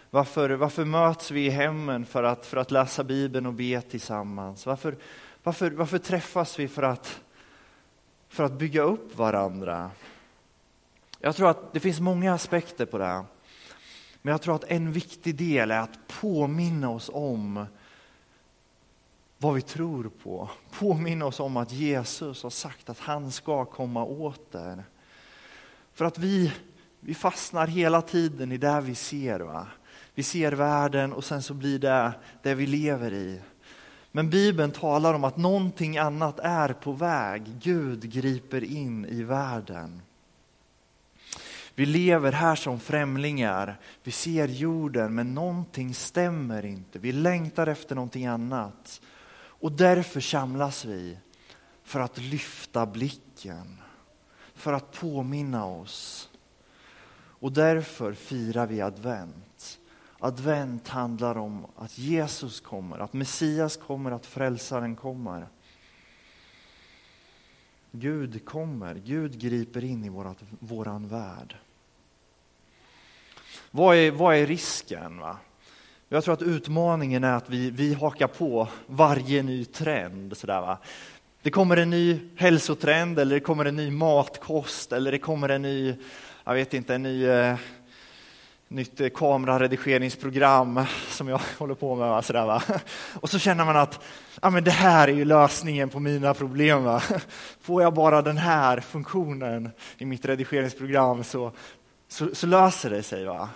Varför, 0.10 0.50
varför 0.50 0.86
möts 0.86 1.32
vi 1.32 1.46
i 1.46 1.50
hemmen 1.50 2.06
för 2.06 2.24
att, 2.24 2.46
för 2.46 2.58
att 2.58 2.72
läsa 2.72 3.04
Bibeln 3.04 3.46
och 3.46 3.54
be 3.54 3.82
tillsammans? 3.82 4.66
Varför, 4.66 4.96
varför, 5.44 5.72
varför 5.72 5.98
träffas 5.98 6.60
vi 6.60 6.68
för 6.68 6.84
att, 6.84 7.22
för 8.30 8.44
att 8.44 8.54
bygga 8.54 8.82
upp 8.82 9.18
varandra? 9.18 9.92
Jag 11.20 11.36
tror 11.36 11.50
att 11.50 11.74
det 11.74 11.80
finns 11.80 12.00
många 12.00 12.34
aspekter 12.34 12.86
på 12.86 12.98
det. 12.98 13.24
Men 14.22 14.32
jag 14.32 14.42
tror 14.42 14.56
att 14.56 14.64
en 14.64 14.92
viktig 14.92 15.36
del 15.36 15.72
är 15.72 15.80
att 15.80 16.08
påminna 16.08 16.90
oss 16.90 17.10
om 17.14 17.66
vad 19.38 19.54
vi 19.54 19.62
tror 19.62 20.12
på. 20.24 20.50
Påminna 20.72 21.26
oss 21.26 21.40
om 21.40 21.58
att 21.58 21.72
Jesus 21.72 22.44
har 22.44 22.50
sagt 22.50 22.90
att 22.90 23.00
han 23.00 23.32
ska 23.32 23.66
komma 23.66 24.06
åter. 24.06 24.84
För 25.94 26.06
att 26.06 26.18
vi, 26.18 26.54
vi 27.00 27.14
fastnar 27.14 27.68
hela 27.68 28.02
tiden 28.02 28.52
i 28.52 28.58
det 28.58 28.82
vi 28.82 28.96
ser. 28.96 29.40
Va? 29.40 29.68
Vi 30.14 30.24
ser 30.24 30.52
världen 30.52 31.14
och 31.14 31.24
sen 31.24 31.44
så 31.44 31.54
blir 31.54 31.80
det 31.80 32.12
det 32.44 32.56
vi 32.56 32.68
lever 32.68 33.14
i. 33.14 33.42
Men 34.12 34.30
Bibeln 34.30 34.72
talar 34.72 35.14
om 35.14 35.24
att 35.24 35.38
någonting 35.38 35.98
annat 35.98 36.40
är 36.40 36.74
på 36.74 36.92
väg. 36.92 37.44
Gud 37.62 38.12
griper 38.14 38.64
in 38.64 39.06
i 39.06 39.24
världen. 39.24 40.02
Vi 41.76 41.86
lever 41.86 42.32
här 42.32 42.56
som 42.56 42.80
främlingar, 42.80 43.80
vi 44.04 44.12
ser 44.12 44.48
jorden 44.48 45.16
men 45.16 45.34
någonting 45.34 45.94
stämmer 45.94 46.66
inte. 46.66 47.00
Vi 47.00 47.12
längtar 47.12 47.68
efter 47.68 47.96
någonting 47.96 48.26
annat. 48.26 49.02
Och 49.34 49.72
därför 49.72 50.20
samlas 50.20 50.86
vi 50.86 51.18
för 51.84 52.00
att 52.00 52.18
lyfta 52.18 52.86
blicken, 52.86 53.78
för 54.56 54.74
att 54.74 54.92
påminna 54.92 55.66
oss. 55.66 56.30
Och 57.14 57.52
därför 57.52 58.14
firar 58.14 58.68
vi 58.68 58.82
advent. 58.82 59.51
Advent 60.24 60.88
handlar 60.88 61.38
om 61.38 61.66
att 61.76 61.98
Jesus 61.98 62.60
kommer, 62.60 63.00
att 63.00 63.14
Messias 63.14 63.78
kommer, 63.78 64.12
att 64.12 64.26
frälsaren 64.26 64.96
kommer. 64.96 65.48
Gud 67.92 68.46
kommer, 68.46 68.96
Gud 68.96 69.40
griper 69.40 69.84
in 69.84 70.06
i 70.06 70.10
vårat, 70.10 70.38
våran 70.60 71.08
värld. 71.08 71.56
Vad 73.72 73.96
är, 73.96 74.12
vad 74.12 74.36
är 74.36 74.48
risken? 74.48 75.20
Va? 75.20 75.38
Jag 76.10 76.24
tror 76.24 76.34
att 76.34 76.42
utmaningen 76.42 77.24
är 77.24 77.34
att 77.34 77.50
vi, 77.50 77.70
vi 77.70 77.94
hakar 77.94 78.28
på 78.28 78.68
varje 78.88 79.44
ny 79.44 79.66
trend. 79.66 80.38
Sådär, 80.38 80.62
va? 80.62 80.78
Det 81.42 81.52
kommer 81.52 81.78
en 81.78 81.90
ny 81.90 82.20
hälsotrend 82.36 83.20
eller 83.20 83.36
det 83.36 83.40
kommer 83.40 83.66
en 83.66 83.76
ny 83.76 83.92
matkost 83.92 84.92
eller 84.92 85.12
det 85.12 85.20
kommer 85.20 85.50
en 85.50 85.62
ny, 85.62 85.96
jag 86.44 86.54
vet 86.54 86.74
inte, 86.74 86.96
en 86.96 87.04
ny 87.04 87.26
eh, 87.26 87.58
nytt 88.72 89.02
eh, 89.02 89.10
kameraredigeringsprogram 89.10 90.86
som 91.10 91.28
jag 91.28 91.42
håller 91.58 91.76
på 91.76 91.96
med. 91.96 92.10
Va? 92.10 92.22
Sådär, 92.22 92.46
va? 92.46 92.64
Och 93.22 93.30
så 93.30 93.40
känner 93.40 93.66
man 93.66 93.78
att 93.78 94.00
ah, 94.40 94.50
men 94.50 94.64
det 94.64 94.72
här 94.72 95.08
är 95.08 95.14
ju 95.14 95.26
lösningen 95.26 95.90
på 95.90 96.00
mina 96.00 96.34
problem. 96.34 96.84
Va? 96.84 97.02
Får 97.62 97.82
jag 97.82 97.94
bara 97.94 98.22
den 98.22 98.38
här 98.38 98.80
funktionen 98.80 99.70
i 99.98 100.06
mitt 100.06 100.26
redigeringsprogram 100.26 101.24
så, 101.24 101.52
så, 102.08 102.36
så 102.36 102.48
löser 102.48 102.90
det 102.90 103.04
sig. 103.04 103.26
Va? 103.26 103.50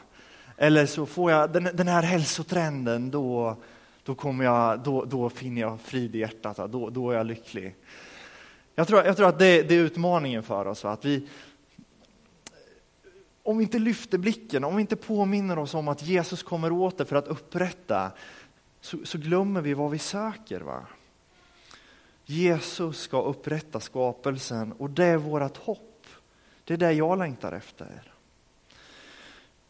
Eller 0.57 0.85
så 0.85 1.05
får 1.05 1.31
jag 1.31 1.51
den, 1.51 1.69
den 1.73 1.87
här 1.87 2.03
hälsotrenden, 2.03 3.11
då, 3.11 3.57
då, 4.03 4.15
kommer 4.15 4.45
jag, 4.45 4.79
då, 4.79 5.05
då 5.05 5.29
finner 5.29 5.61
jag 5.61 5.79
frid 5.81 6.15
i 6.15 6.19
hjärtat, 6.19 6.71
då, 6.71 6.89
då 6.89 7.11
är 7.11 7.17
jag 7.17 7.25
lycklig. 7.25 7.75
Jag 8.75 8.87
tror, 8.87 9.03
jag 9.03 9.17
tror 9.17 9.29
att 9.29 9.39
det, 9.39 9.61
det 9.61 9.75
är 9.75 9.79
utmaningen 9.79 10.43
för 10.43 10.67
oss. 10.67 10.83
Va? 10.83 10.91
Att 10.91 11.05
vi, 11.05 11.27
om 13.45 13.57
vi 13.57 13.63
inte 13.63 13.79
lyfter 13.79 14.17
blicken, 14.17 14.63
om 14.63 14.75
vi 14.75 14.81
inte 14.81 14.95
påminner 14.95 15.59
oss 15.59 15.73
om 15.73 15.87
att 15.87 16.03
Jesus 16.03 16.43
kommer 16.43 16.71
åter 16.71 17.05
för 17.05 17.15
att 17.15 17.27
upprätta, 17.27 18.11
så, 18.81 18.97
så 19.03 19.17
glömmer 19.17 19.61
vi 19.61 19.73
vad 19.73 19.91
vi 19.91 19.99
söker. 19.99 20.61
Va? 20.61 20.85
Jesus 22.25 22.99
ska 22.99 23.21
upprätta 23.21 23.79
skapelsen 23.79 24.71
och 24.71 24.89
det 24.89 25.05
är 25.05 25.17
vårt 25.17 25.57
hopp. 25.57 26.07
Det 26.63 26.73
är 26.73 26.77
det 26.77 26.91
jag 26.91 27.17
längtar 27.17 27.51
efter. 27.51 28.01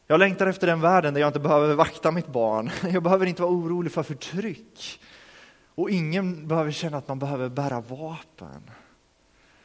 Jag 0.07 0.19
längtar 0.19 0.47
efter 0.47 0.67
den 0.67 0.81
världen 0.81 1.13
där 1.13 1.21
jag 1.21 1.29
inte 1.29 1.39
behöver 1.39 1.75
vakta 1.75 2.11
mitt 2.11 2.27
barn. 2.27 2.71
Jag 2.93 3.03
behöver 3.03 3.25
inte 3.25 3.41
vara 3.41 3.51
orolig 3.51 3.91
för 3.91 4.03
förtryck. 4.03 5.01
Och 5.75 5.89
ingen 5.89 6.47
behöver 6.47 6.71
känna 6.71 6.97
att 6.97 7.07
man 7.07 7.19
behöver 7.19 7.49
bära 7.49 7.81
vapen. 7.81 8.71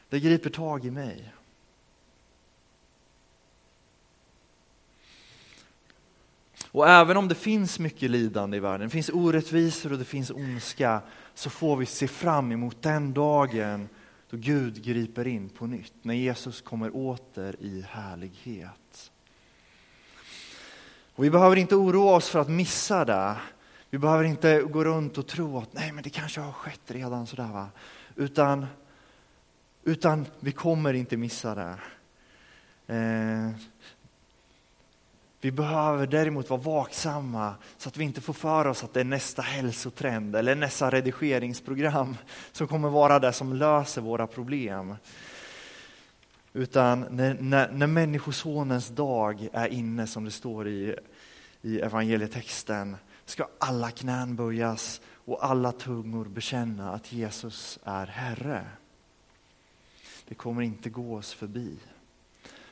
Det 0.08 0.20
griper 0.20 0.50
tag 0.50 0.84
i 0.84 0.90
mig. 0.90 1.32
Och 6.72 6.88
även 6.88 7.16
om 7.16 7.28
det 7.28 7.34
finns 7.34 7.78
mycket 7.78 8.10
lidande 8.10 8.56
i 8.56 8.60
världen, 8.60 8.86
det 8.86 8.92
finns 8.92 9.08
orättvisor 9.08 9.92
och 9.92 9.98
det 9.98 10.04
finns 10.04 10.30
ondska, 10.30 11.00
så 11.34 11.50
får 11.50 11.76
vi 11.76 11.86
se 11.86 12.08
fram 12.08 12.52
emot 12.52 12.82
den 12.82 13.12
dagen 13.12 13.88
då 14.30 14.36
Gud 14.36 14.84
griper 14.84 15.26
in 15.26 15.48
på 15.48 15.66
nytt, 15.66 15.94
när 16.02 16.14
Jesus 16.14 16.60
kommer 16.60 16.96
åter 16.96 17.56
i 17.60 17.84
härlighet. 17.88 19.10
Och 21.14 21.24
vi 21.24 21.30
behöver 21.30 21.56
inte 21.56 21.76
oroa 21.76 22.16
oss 22.16 22.28
för 22.28 22.38
att 22.38 22.48
missa 22.48 23.04
det. 23.04 23.36
Vi 23.90 23.98
behöver 23.98 24.24
inte 24.24 24.62
gå 24.62 24.84
runt 24.84 25.18
och 25.18 25.26
tro 25.26 25.58
att 25.58 25.72
nej, 25.72 25.92
men 25.92 26.02
det 26.04 26.10
kanske 26.10 26.40
har 26.40 26.52
skett 26.52 26.80
redan. 26.90 27.26
Sådär, 27.26 27.52
va? 27.52 27.68
Utan, 28.16 28.66
utan 29.84 30.26
vi 30.40 30.52
kommer 30.52 30.94
inte 30.94 31.16
missa 31.16 31.54
det. 31.54 31.76
Eh, 32.94 33.50
vi 35.40 35.50
behöver 35.50 36.06
däremot 36.06 36.50
vara 36.50 36.60
vaksamma 36.60 37.54
så 37.76 37.88
att 37.88 37.96
vi 37.96 38.04
inte 38.04 38.20
får 38.20 38.32
för 38.32 38.66
oss 38.66 38.84
att 38.84 38.94
det 38.94 39.00
är 39.00 39.04
nästa 39.04 39.42
hälsotrend 39.42 40.36
eller 40.36 40.54
nästa 40.54 40.90
redigeringsprogram 40.90 42.16
som 42.52 42.68
kommer 42.68 42.88
vara 42.88 43.18
det 43.18 43.32
som 43.32 43.52
löser 43.52 44.00
våra 44.00 44.26
problem. 44.26 44.94
Utan 46.52 47.06
när, 47.10 47.34
när, 47.40 47.70
när 47.70 47.86
Människosonens 47.86 48.88
dag 48.88 49.48
är 49.52 49.68
inne, 49.68 50.06
som 50.06 50.24
det 50.24 50.30
står 50.30 50.68
i, 50.68 50.96
i 51.62 51.80
evangelietexten, 51.80 52.96
ska 53.24 53.48
alla 53.58 53.90
knän 53.90 54.36
böjas 54.36 55.00
och 55.08 55.44
alla 55.44 55.72
tungor 55.72 56.24
bekänna 56.24 56.92
att 56.92 57.12
Jesus 57.12 57.78
är 57.84 58.06
Herre. 58.06 58.66
Det 60.28 60.34
kommer 60.34 60.62
inte 60.62 60.90
gå 60.90 61.16
oss 61.16 61.34
förbi, 61.34 61.76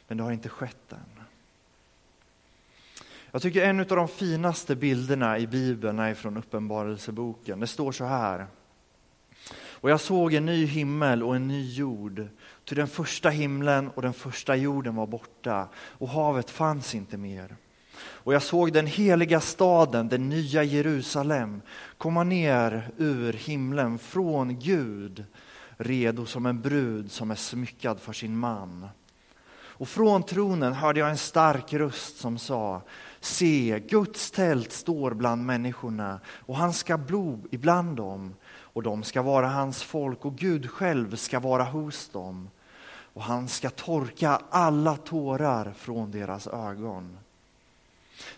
men 0.09 0.19
det 0.19 0.25
har 0.25 0.33
inte 0.33 0.49
skett 0.49 0.93
än. 0.93 1.18
Jag 3.31 3.43
tycker 3.43 3.65
en 3.65 3.81
av 3.81 3.87
de 3.87 4.09
finaste 4.09 4.77
bilderna 4.77 5.39
i 5.39 5.47
Bibeln 5.47 5.99
är 5.99 6.15
från 6.15 6.37
Uppenbarelseboken. 6.37 7.61
Det 7.61 7.67
står 7.67 7.93
så 7.93 8.05
här. 8.05 8.47
Och 9.81 9.91
jag 9.91 10.01
såg 10.01 10.35
en 10.35 10.47
ny 10.47 10.67
himmel 10.67 11.23
och 11.23 11.37
en 11.37 11.49
ny 11.49 11.73
jord. 11.73 12.29
Ty 12.65 12.75
den 12.75 12.89
första 12.89 13.31
himlen 13.31 13.89
och 13.89 14.03
den 14.03 14.13
första 14.13 14.57
jorden 14.57 14.95
var 14.95 15.07
borta 15.07 15.69
och 15.77 16.09
havet 16.09 16.51
fanns 16.51 16.95
inte 16.95 17.17
mer. 17.17 17.57
Och 18.01 18.35
jag 18.35 18.43
såg 18.43 18.73
den 18.73 18.87
heliga 18.87 19.41
staden, 19.41 20.09
den 20.09 20.29
nya 20.29 20.63
Jerusalem, 20.63 21.63
komma 21.99 22.25
ner 22.25 22.91
ur 22.97 23.33
himlen 23.33 23.99
från 23.99 24.59
Gud, 24.59 25.25
redo 25.77 26.27
som 26.27 26.47
en 26.47 26.61
brud 26.61 27.13
som 27.13 27.31
är 27.31 27.35
smyckad 27.35 28.01
för 28.01 28.13
sin 28.13 28.39
man. 28.39 28.89
Och 29.79 29.89
från 29.89 30.23
tronen 30.23 30.73
hörde 30.73 31.01
jag 31.01 31.11
en 31.11 31.19
stark 31.19 31.73
röst 31.73 32.17
som 32.17 32.39
sa 32.39 32.83
Se, 33.21 33.83
Guds 33.89 34.31
tält 34.31 34.73
står 34.73 35.11
bland 35.11 35.47
människorna 35.47 36.21
och 36.27 36.57
han 36.57 36.73
ska 36.73 36.99
bo 36.99 37.39
ibland 37.51 37.97
dem 37.97 38.35
och 38.59 38.83
de 38.83 39.03
ska 39.03 39.23
vara 39.23 39.49
hans 39.49 39.83
folk 39.83 40.25
och 40.25 40.37
Gud 40.37 40.71
själv 40.71 41.17
ska 41.17 41.41
vara 41.41 41.65
hos 41.65 42.09
dem 42.09 42.51
och 43.13 43.23
han 43.23 43.49
ska 43.49 43.71
torka 43.71 44.41
alla 44.51 44.97
tårar 44.97 45.73
från 45.77 46.11
deras 46.11 46.47
ögon. 46.47 47.19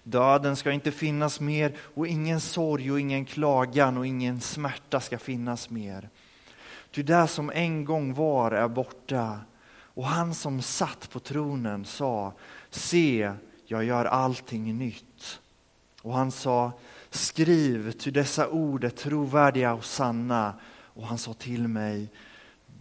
Döden 0.03 0.57
ska 0.57 0.73
inte 0.73 0.93
finnas 0.93 1.41
mer 1.41 1.77
och 1.95 2.07
ingen 2.07 2.41
sorg 2.41 2.93
och 2.93 3.01
ingen 3.01 3.25
klagan 3.25 3.97
och 3.97 4.07
ingen 4.07 4.41
smärta 4.41 5.01
ska 5.01 5.19
finnas 5.19 5.71
mer. 5.71 6.09
Ty 6.91 7.03
det 7.03 7.29
som 7.29 7.51
en 7.51 7.85
gång 7.85 8.15
var 8.15 8.51
är 8.51 8.69
borta 8.69 9.39
och 10.01 10.07
han 10.07 10.35
som 10.35 10.63
satt 10.63 11.11
på 11.11 11.21
tronen 11.21 11.85
sa, 11.85 12.33
se, 12.71 13.33
jag 13.67 13.85
gör 13.85 14.05
allting 14.05 14.79
nytt. 14.79 15.41
Och 16.03 16.15
han 16.15 16.31
sa, 16.31 16.73
skriv, 17.11 17.93
ty 17.93 18.11
dessa 18.11 18.49
ord 18.49 18.85
är 18.85 18.91
trovärdiga 18.91 19.75
och 19.75 19.85
sanna. 19.85 20.55
Och 20.71 21.07
han 21.07 21.19
sa 21.19 21.35
till 21.35 21.69
mig, 21.69 22.09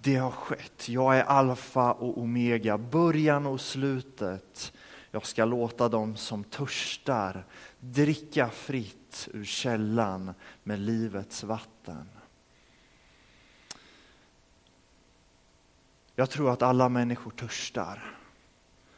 det 0.02 0.16
har 0.16 0.32
skett. 0.32 0.90
Jag 0.90 1.18
är 1.18 1.24
alfa 1.24 1.92
och 1.92 2.18
omega, 2.18 2.78
början 2.78 3.46
och 3.46 3.62
slutet. 3.62 4.74
Jag 5.12 5.26
ska 5.26 5.46
låta 5.46 5.90
dem 5.90 6.16
som 6.16 6.44
törstar 6.44 7.46
dricka 7.80 8.50
fritt 8.50 9.30
ur 9.34 9.46
källan 9.46 10.34
med 10.64 10.80
livets 10.80 11.44
vatten. 11.44 12.19
Jag 16.20 16.30
tror 16.30 16.52
att 16.52 16.62
alla 16.62 16.90
människor 16.90 17.32
törstar. 17.32 18.18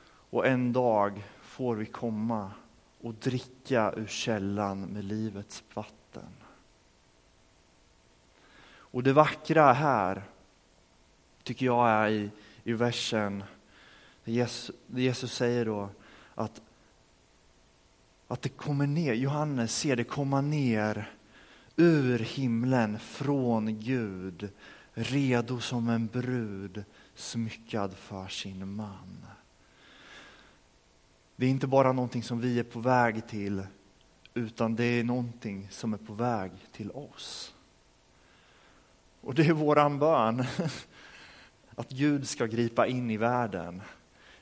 Och 0.03 0.47
en 0.47 0.73
dag 0.73 1.23
får 1.41 1.75
vi 1.75 1.85
komma 1.85 2.51
och 3.01 3.13
dricka 3.13 3.93
ur 3.97 4.07
källan 4.07 4.81
med 4.81 5.03
livets 5.03 5.63
vatten. 5.73 6.29
Och 8.73 9.03
det 9.03 9.13
vackra 9.13 9.73
här 9.73 10.23
tycker 11.43 11.65
jag 11.65 11.89
är 11.89 12.09
i, 12.09 12.29
i 12.63 12.73
versen 12.73 13.43
Jesus, 14.23 14.75
Jesus 14.87 15.33
säger 15.33 15.65
då 15.65 15.89
att, 16.35 16.61
att 18.27 18.41
det 18.41 18.49
kommer 18.49 18.87
ner, 18.87 19.13
Johannes 19.13 19.75
ser 19.75 19.95
det 19.95 20.03
komma 20.03 20.41
ner 20.41 21.11
ur 21.75 22.19
himlen 22.19 22.99
från 22.99 23.79
Gud, 23.79 24.49
redo 24.93 25.59
som 25.59 25.89
en 25.89 26.07
brud 26.07 26.83
smyckad 27.21 27.93
för 27.97 28.27
sin 28.27 28.75
man. 28.75 29.25
Det 31.35 31.45
är 31.45 31.49
inte 31.49 31.67
bara 31.67 31.91
någonting 31.91 32.23
som 32.23 32.41
vi 32.41 32.59
är 32.59 32.63
på 32.63 32.79
väg 32.79 33.27
till, 33.27 33.63
utan 34.33 34.75
det 34.75 34.83
är 34.83 35.03
någonting 35.03 35.67
som 35.71 35.93
är 35.93 35.97
på 35.97 36.13
väg 36.13 36.51
till 36.71 36.91
oss. 36.91 37.53
Och 39.21 39.35
det 39.35 39.47
är 39.47 39.53
våran 39.53 39.99
bön, 39.99 40.45
att 41.75 41.89
Gud 41.89 42.27
ska 42.27 42.45
gripa 42.45 42.87
in 42.87 43.11
i 43.11 43.17
världen. 43.17 43.81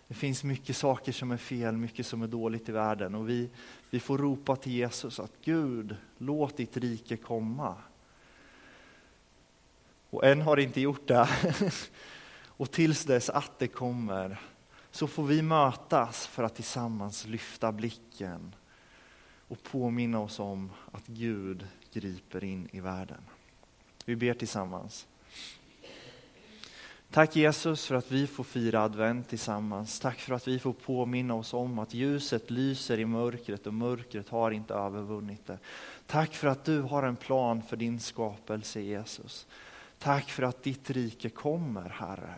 Det 0.08 0.14
finns 0.14 0.44
mycket 0.44 0.78
saker 0.78 1.12
som 1.12 1.32
är 1.32 1.38
fel, 1.38 1.78
mycket 1.78 2.06
som 2.06 2.22
är 2.22 2.28
dåligt 2.28 2.70
i 2.70 2.72
världen 2.72 3.16
och 3.16 3.30
vi, 3.30 3.50
vi 3.90 4.00
får 4.00 4.18
ropa 4.18 4.56
till 4.56 4.72
Jesus 4.72 5.20
att 5.20 5.32
Gud, 5.44 5.96
låt 6.18 6.58
ditt 6.58 6.78
rike 6.78 7.18
komma. 7.18 7.76
Och 10.10 10.26
än 10.26 10.42
har 10.42 10.56
det 10.56 10.64
inte 10.64 10.82
gjort 10.82 11.08
det. 11.08 11.30
Och 12.60 12.72
tills 12.72 13.06
dess 13.06 13.30
att 13.30 13.60
det 13.60 13.68
kommer 13.68 14.42
så 14.92 15.08
får 15.08 15.24
vi 15.24 15.42
mötas 15.42 16.28
för 16.28 16.44
att 16.44 16.56
tillsammans 16.56 17.26
lyfta 17.26 17.72
blicken 17.72 18.56
och 19.48 19.64
påminna 19.64 20.20
oss 20.20 20.40
om 20.40 20.72
att 20.92 21.08
Gud 21.08 21.68
griper 21.94 22.44
in 22.44 22.70
i 22.72 22.80
världen. 22.80 23.22
Vi 24.06 24.16
ber 24.16 24.34
tillsammans. 24.34 25.08
Tack 27.12 27.36
Jesus 27.36 27.86
för 27.86 27.96
att 27.96 28.12
vi 28.12 28.28
får 28.28 28.44
fira 28.44 28.82
advent 28.82 29.30
tillsammans. 29.30 30.00
Tack 30.00 30.20
för 30.20 30.34
att 30.34 30.48
vi 30.48 30.60
får 30.60 30.74
påminna 30.74 31.34
oss 31.34 31.54
om 31.54 31.80
att 31.80 31.94
ljuset 31.94 32.50
lyser 32.50 33.00
i 33.00 33.06
mörkret 33.06 33.68
och 33.68 33.74
mörkret 33.74 34.30
har 34.30 34.52
inte 34.52 34.74
övervunnit 34.74 35.46
det. 35.48 35.58
Tack 36.08 36.36
för 36.36 36.48
att 36.48 36.66
du 36.66 36.82
har 36.82 37.04
en 37.04 37.16
plan 37.16 37.64
för 37.64 37.78
din 37.78 38.00
skapelse 38.00 38.82
Jesus. 38.82 39.48
Tack 40.00 40.30
för 40.30 40.44
att 40.44 40.64
ditt 40.64 40.90
rike 40.90 41.30
kommer 41.30 41.90
Herre. 41.90 42.36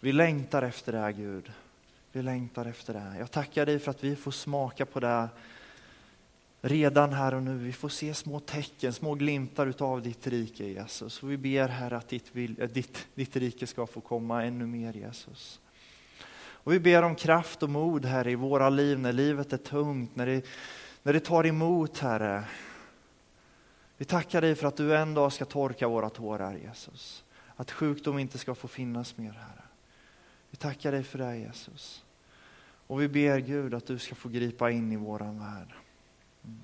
Vi 0.00 0.12
längtar 0.12 0.62
efter 0.62 0.92
det 0.92 1.12
Gud. 1.12 1.52
Vi 2.12 2.22
längtar 2.22 2.66
efter 2.66 2.94
det. 2.94 3.14
Jag 3.18 3.30
tackar 3.30 3.66
dig 3.66 3.78
för 3.78 3.90
att 3.90 4.04
vi 4.04 4.16
får 4.16 4.30
smaka 4.30 4.86
på 4.86 5.00
det 5.00 5.28
redan 6.60 7.12
här 7.12 7.34
och 7.34 7.42
nu. 7.42 7.58
Vi 7.58 7.72
får 7.72 7.88
se 7.88 8.14
små 8.14 8.40
tecken, 8.40 8.92
små 8.92 9.14
glimtar 9.14 9.66
utav 9.66 10.02
ditt 10.02 10.26
rike 10.26 10.64
Jesus. 10.64 11.22
Och 11.22 11.30
vi 11.30 11.36
ber 11.36 11.68
Herre 11.68 11.96
att 11.96 12.08
ditt, 12.08 12.36
eh, 12.36 12.68
ditt, 12.68 13.06
ditt 13.14 13.36
rike 13.36 13.66
ska 13.66 13.86
få 13.86 14.00
komma 14.00 14.44
ännu 14.44 14.66
mer 14.66 14.92
Jesus. 14.92 15.60
Och 16.62 16.72
vi 16.72 16.80
ber 16.80 17.02
om 17.02 17.14
kraft 17.14 17.62
och 17.62 17.70
mod 17.70 18.04
Herre 18.04 18.30
i 18.30 18.34
våra 18.34 18.70
liv 18.70 18.98
när 18.98 19.12
livet 19.12 19.52
är 19.52 19.56
tungt, 19.56 20.16
när 20.16 20.26
det, 20.26 20.46
när 21.02 21.12
det 21.12 21.20
tar 21.20 21.46
emot 21.46 21.98
Herre. 21.98 22.44
Vi 24.00 24.06
tackar 24.06 24.40
dig 24.40 24.54
för 24.54 24.66
att 24.66 24.76
du 24.76 24.96
en 24.96 25.14
dag 25.14 25.32
ska 25.32 25.44
torka 25.44 25.88
våra 25.88 26.10
tårar 26.10 26.54
Jesus. 26.54 27.24
Att 27.56 27.70
sjukdom 27.70 28.18
inte 28.18 28.38
ska 28.38 28.54
få 28.54 28.68
finnas 28.68 29.16
mer 29.16 29.32
Herre. 29.32 29.62
Vi 30.50 30.56
tackar 30.56 30.92
dig 30.92 31.02
för 31.02 31.18
det 31.18 31.36
Jesus. 31.36 32.04
Och 32.86 33.00
vi 33.00 33.08
ber 33.08 33.38
Gud 33.38 33.74
att 33.74 33.86
du 33.86 33.98
ska 33.98 34.14
få 34.14 34.28
gripa 34.28 34.70
in 34.70 34.92
i 34.92 34.96
våran 34.96 35.38
värld. 35.38 35.74
Mm. 36.44 36.60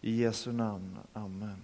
I 0.00 0.22
Jesu 0.22 0.52
namn. 0.52 0.98
Amen. 1.12 1.62